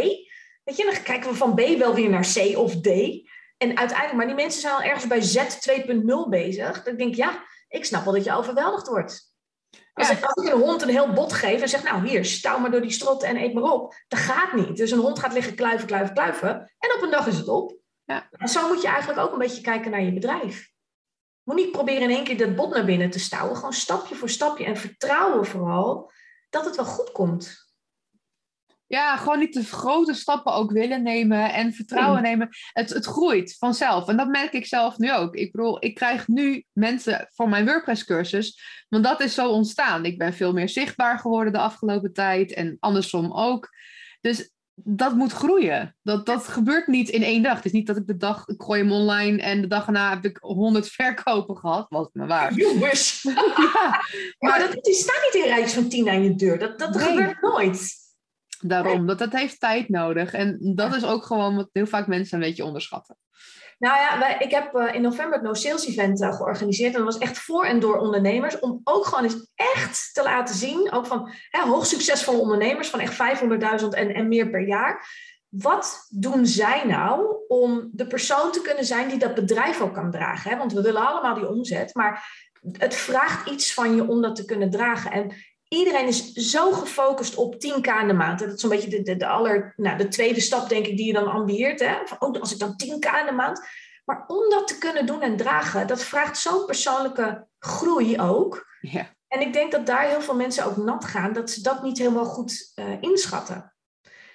[0.70, 2.86] Weet je, dan kijken we van B wel weer naar C of D.
[3.56, 6.82] En uiteindelijk, maar die mensen zijn al ergens bij Z 2.0 bezig.
[6.82, 9.32] Dan denk ik, ja, ik snap wel dat je overweldigd wordt.
[9.92, 12.58] Als, ik, als ik een hond een heel bot geef en zeg, nou hier, stouw
[12.58, 13.94] maar door die strot en eet maar op.
[14.08, 14.76] Dat gaat niet.
[14.76, 16.72] Dus een hond gaat liggen kluiven, kluiven, kluiven.
[16.78, 17.76] En op een dag is het op.
[18.04, 18.28] Ja.
[18.30, 20.70] En zo moet je eigenlijk ook een beetje kijken naar je bedrijf.
[21.42, 23.56] Moet niet proberen in één keer dat bot naar binnen te stouwen.
[23.56, 24.64] Gewoon stapje voor stapje.
[24.64, 26.12] En vertrouwen vooral
[26.50, 27.69] dat het wel goed komt.
[28.90, 32.48] Ja, gewoon niet de grote stappen ook willen nemen en vertrouwen nemen.
[32.72, 34.08] Het, het groeit vanzelf.
[34.08, 35.34] En dat merk ik zelf nu ook.
[35.34, 38.60] Ik bedoel, ik krijg nu mensen voor mijn WordPress cursus.
[38.88, 40.04] Want dat is zo ontstaan.
[40.04, 42.52] Ik ben veel meer zichtbaar geworden de afgelopen tijd.
[42.52, 43.68] En andersom ook.
[44.20, 45.96] Dus dat moet groeien.
[46.02, 47.56] Dat, dat gebeurt niet in één dag.
[47.56, 50.10] Het is niet dat ik de dag, ik gooi hem online en de dag erna
[50.10, 51.86] heb ik honderd verkopen gehad.
[51.88, 52.52] Wat maar waar.
[52.54, 53.22] Jongens.
[53.22, 54.02] ja,
[54.38, 56.58] maar dat, die staat niet in rijtjes van tien aan je deur.
[56.58, 58.08] Dat, dat gebeurt nooit.
[58.60, 60.32] Daarom, dat, dat heeft tijd nodig.
[60.32, 63.16] En dat is ook gewoon wat heel vaak mensen een beetje onderschatten.
[63.78, 66.94] Nou ja, ik heb uh, in november het No Sales Event uh, georganiseerd.
[66.94, 68.58] En dat was echt voor en door ondernemers.
[68.58, 70.92] Om ook gewoon eens echt te laten zien.
[70.92, 73.40] Ook van hè, hoog succesvolle ondernemers van echt
[73.82, 75.08] 500.000 en, en meer per jaar.
[75.48, 80.10] Wat doen zij nou om de persoon te kunnen zijn die dat bedrijf ook kan
[80.10, 80.50] dragen?
[80.50, 80.56] Hè?
[80.56, 81.94] Want we willen allemaal die omzet.
[81.94, 85.10] Maar het vraagt iets van je om dat te kunnen dragen.
[85.10, 85.32] En
[85.78, 88.38] iedereen is zo gefocust op 10k in de maand.
[88.38, 91.06] Dat is zo'n beetje de, de, de, aller, nou, de tweede stap, denk ik, die
[91.06, 91.80] je dan ambieert.
[91.80, 91.94] Hè?
[92.04, 93.60] Van, oh, als ik dan 10k in de maand.
[94.04, 98.66] Maar om dat te kunnen doen en dragen, dat vraagt zo'n persoonlijke groei ook.
[98.80, 99.14] Ja.
[99.28, 101.98] En ik denk dat daar heel veel mensen ook nat gaan, dat ze dat niet
[101.98, 103.74] helemaal goed uh, inschatten.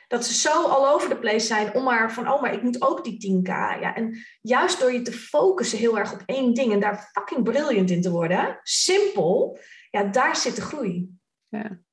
[0.07, 2.81] Dat ze zo all over the place zijn om maar van, oh, maar ik moet
[2.81, 3.47] ook die 10k.
[3.81, 7.43] Ja, en juist door je te focussen heel erg op één ding en daar fucking
[7.43, 11.14] brilliant in te worden, simpel, ja, daar zit de groei.
[11.55, 11.83] Ja.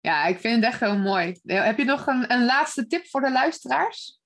[0.00, 1.40] Ja, ik vind het echt heel mooi.
[1.44, 4.20] Heb je nog een, een laatste tip voor de luisteraars?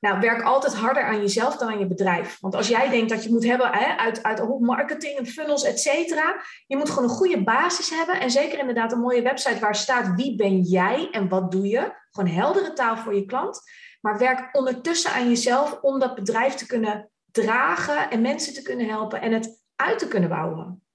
[0.00, 2.40] Nou, werk altijd harder aan jezelf dan aan je bedrijf.
[2.40, 5.80] Want als jij denkt dat je moet hebben hè, uit, uit marketing en funnels, et
[5.80, 6.40] cetera.
[6.66, 8.20] Je moet gewoon een goede basis hebben.
[8.20, 11.94] En zeker inderdaad een mooie website waar staat wie ben jij en wat doe je.
[12.10, 13.60] Gewoon heldere taal voor je klant.
[14.00, 18.88] Maar werk ondertussen aan jezelf om dat bedrijf te kunnen dragen en mensen te kunnen
[18.88, 20.85] helpen en het uit te kunnen bouwen.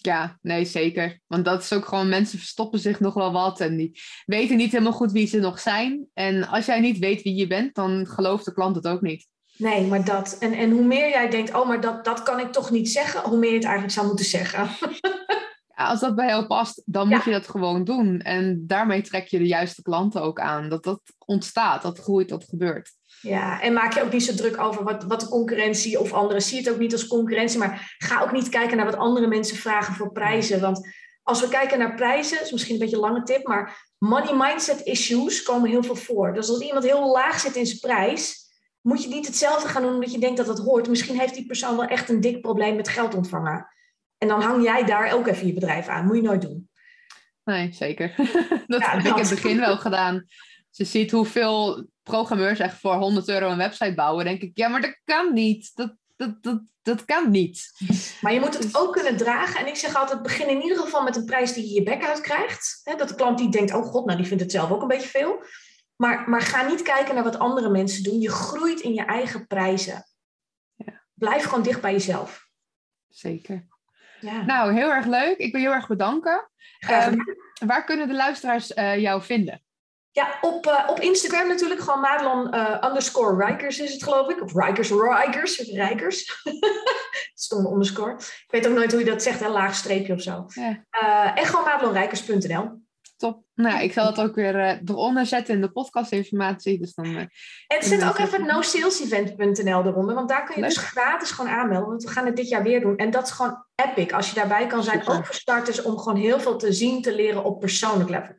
[0.00, 1.20] Ja, nee, zeker.
[1.26, 4.72] Want dat is ook gewoon, mensen verstoppen zich nog wel wat en die weten niet
[4.72, 6.06] helemaal goed wie ze nog zijn.
[6.14, 9.26] En als jij niet weet wie je bent, dan gelooft de klant het ook niet.
[9.56, 10.36] Nee, maar dat.
[10.40, 13.20] En, en hoe meer jij denkt, oh, maar dat, dat kan ik toch niet zeggen,
[13.20, 14.68] hoe meer je het eigenlijk zou moeten zeggen.
[15.86, 18.20] als dat bij jou past, dan moet je dat gewoon doen.
[18.20, 20.68] En daarmee trek je de juiste klanten ook aan.
[20.68, 22.92] Dat dat ontstaat, dat groeit, dat gebeurt.
[23.20, 26.42] Ja, en maak je ook niet zo druk over wat, wat de concurrentie of anderen.
[26.42, 29.56] Zie het ook niet als concurrentie, maar ga ook niet kijken naar wat andere mensen
[29.56, 30.60] vragen voor prijzen.
[30.60, 30.88] Want
[31.22, 34.80] als we kijken naar prijzen, is misschien een beetje een lange tip, maar money mindset
[34.80, 36.34] issues komen heel veel voor.
[36.34, 38.46] Dus als iemand heel laag zit in zijn prijs,
[38.80, 40.88] moet je niet hetzelfde gaan doen omdat je denkt dat het hoort.
[40.88, 43.66] Misschien heeft die persoon wel echt een dik probleem met geld ontvangen.
[44.18, 46.06] En dan hang jij daar ook even je bedrijf aan.
[46.06, 46.68] Moet je nooit doen.
[47.44, 48.14] Nee, zeker.
[48.66, 50.26] dat heb ik in het begin wel gedaan.
[50.70, 54.80] Ze ziet hoeveel programmeurs echt voor 100 euro een website bouwen, denk ik, ja, maar
[54.80, 55.70] dat kan niet.
[55.74, 57.72] Dat, dat, dat, dat kan niet.
[58.20, 59.60] Maar je moet het ook kunnen dragen.
[59.60, 62.04] En ik zeg altijd, begin in ieder geval met een prijs die je je bek
[62.04, 62.80] uit krijgt.
[62.84, 65.08] dat de klant die denkt, oh god, nou die vindt het zelf ook een beetje
[65.08, 65.42] veel.
[65.96, 68.20] Maar, maar ga niet kijken naar wat andere mensen doen.
[68.20, 70.06] Je groeit in je eigen prijzen.
[70.74, 71.02] Ja.
[71.14, 72.48] Blijf gewoon dicht bij jezelf.
[73.08, 73.66] Zeker.
[74.20, 74.44] Ja.
[74.44, 75.38] Nou, heel erg leuk.
[75.38, 76.50] Ik wil je heel erg bedanken.
[76.90, 79.62] Um, waar kunnen de luisteraars uh, jou vinden?
[80.10, 84.42] Ja, op, uh, op Instagram natuurlijk gewoon Madelon uh, underscore Rijkers is het geloof ik.
[84.42, 86.42] Of Rijkers, Rijkers, Rijkers.
[87.34, 88.14] Stomme underscore.
[88.18, 90.46] Ik weet ook nooit hoe je dat zegt, een laag streepje of zo.
[90.48, 91.34] Ja.
[91.34, 92.86] En gewoon madelonrijkers.nl.
[93.18, 93.42] Top.
[93.54, 96.78] Nou, ik zal het ook weer eronder zetten in de podcastinformatie.
[96.78, 97.04] Dus dan,
[97.66, 101.88] en zet ook even nosalesevent.nl eronder, want daar kun je dus gratis gewoon aanmelden.
[101.88, 102.96] Want we gaan het dit jaar weer doen.
[102.96, 105.08] En dat is gewoon epic als je daarbij kan zijn.
[105.08, 108.34] Ook voor starters om gewoon heel veel te zien, te leren op persoonlijk level.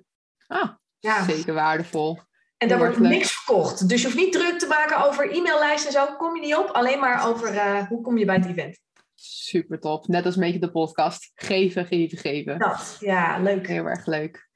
[0.47, 0.69] Ah,
[0.99, 1.23] ja.
[1.23, 2.19] Zeker waardevol.
[2.57, 3.89] En daar wordt niks verkocht.
[3.89, 6.15] Dus je hoeft niet druk te maken over e-maillijsten en zo.
[6.15, 6.69] Kom je niet op.
[6.69, 8.80] Alleen maar over uh, hoe kom je bij het event.
[9.15, 10.07] Super top.
[10.07, 11.32] Net als een beetje de podcast.
[11.36, 12.59] Geven, geven, geven.
[12.59, 13.67] Dat, ja, leuk.
[13.67, 14.49] Heel erg leuk.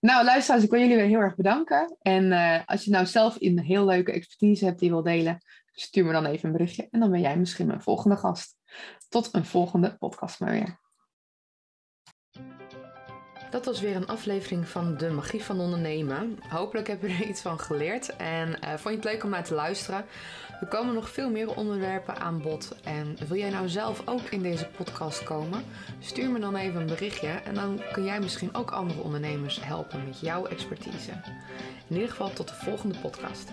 [0.00, 1.96] Nou, luisteraars, ik wil jullie weer heel erg bedanken.
[2.00, 5.38] En uh, als je nou zelf een heel leuke expertise hebt die je wil delen,
[5.72, 6.88] stuur me dan even een berichtje.
[6.90, 8.56] En dan ben jij misschien mijn volgende gast.
[9.08, 10.82] Tot een volgende podcast maar weer.
[13.50, 16.38] Dat was weer een aflevering van De Magie van Ondernemen.
[16.48, 19.44] Hopelijk heb je er iets van geleerd en uh, vond je het leuk om naar
[19.44, 20.04] te luisteren.
[20.64, 22.76] Er komen nog veel meer onderwerpen aan bod.
[22.84, 25.64] En wil jij nou zelf ook in deze podcast komen?
[26.00, 30.04] Stuur me dan even een berichtje en dan kun jij misschien ook andere ondernemers helpen
[30.04, 31.10] met jouw expertise.
[31.88, 33.50] In ieder geval tot de volgende podcast.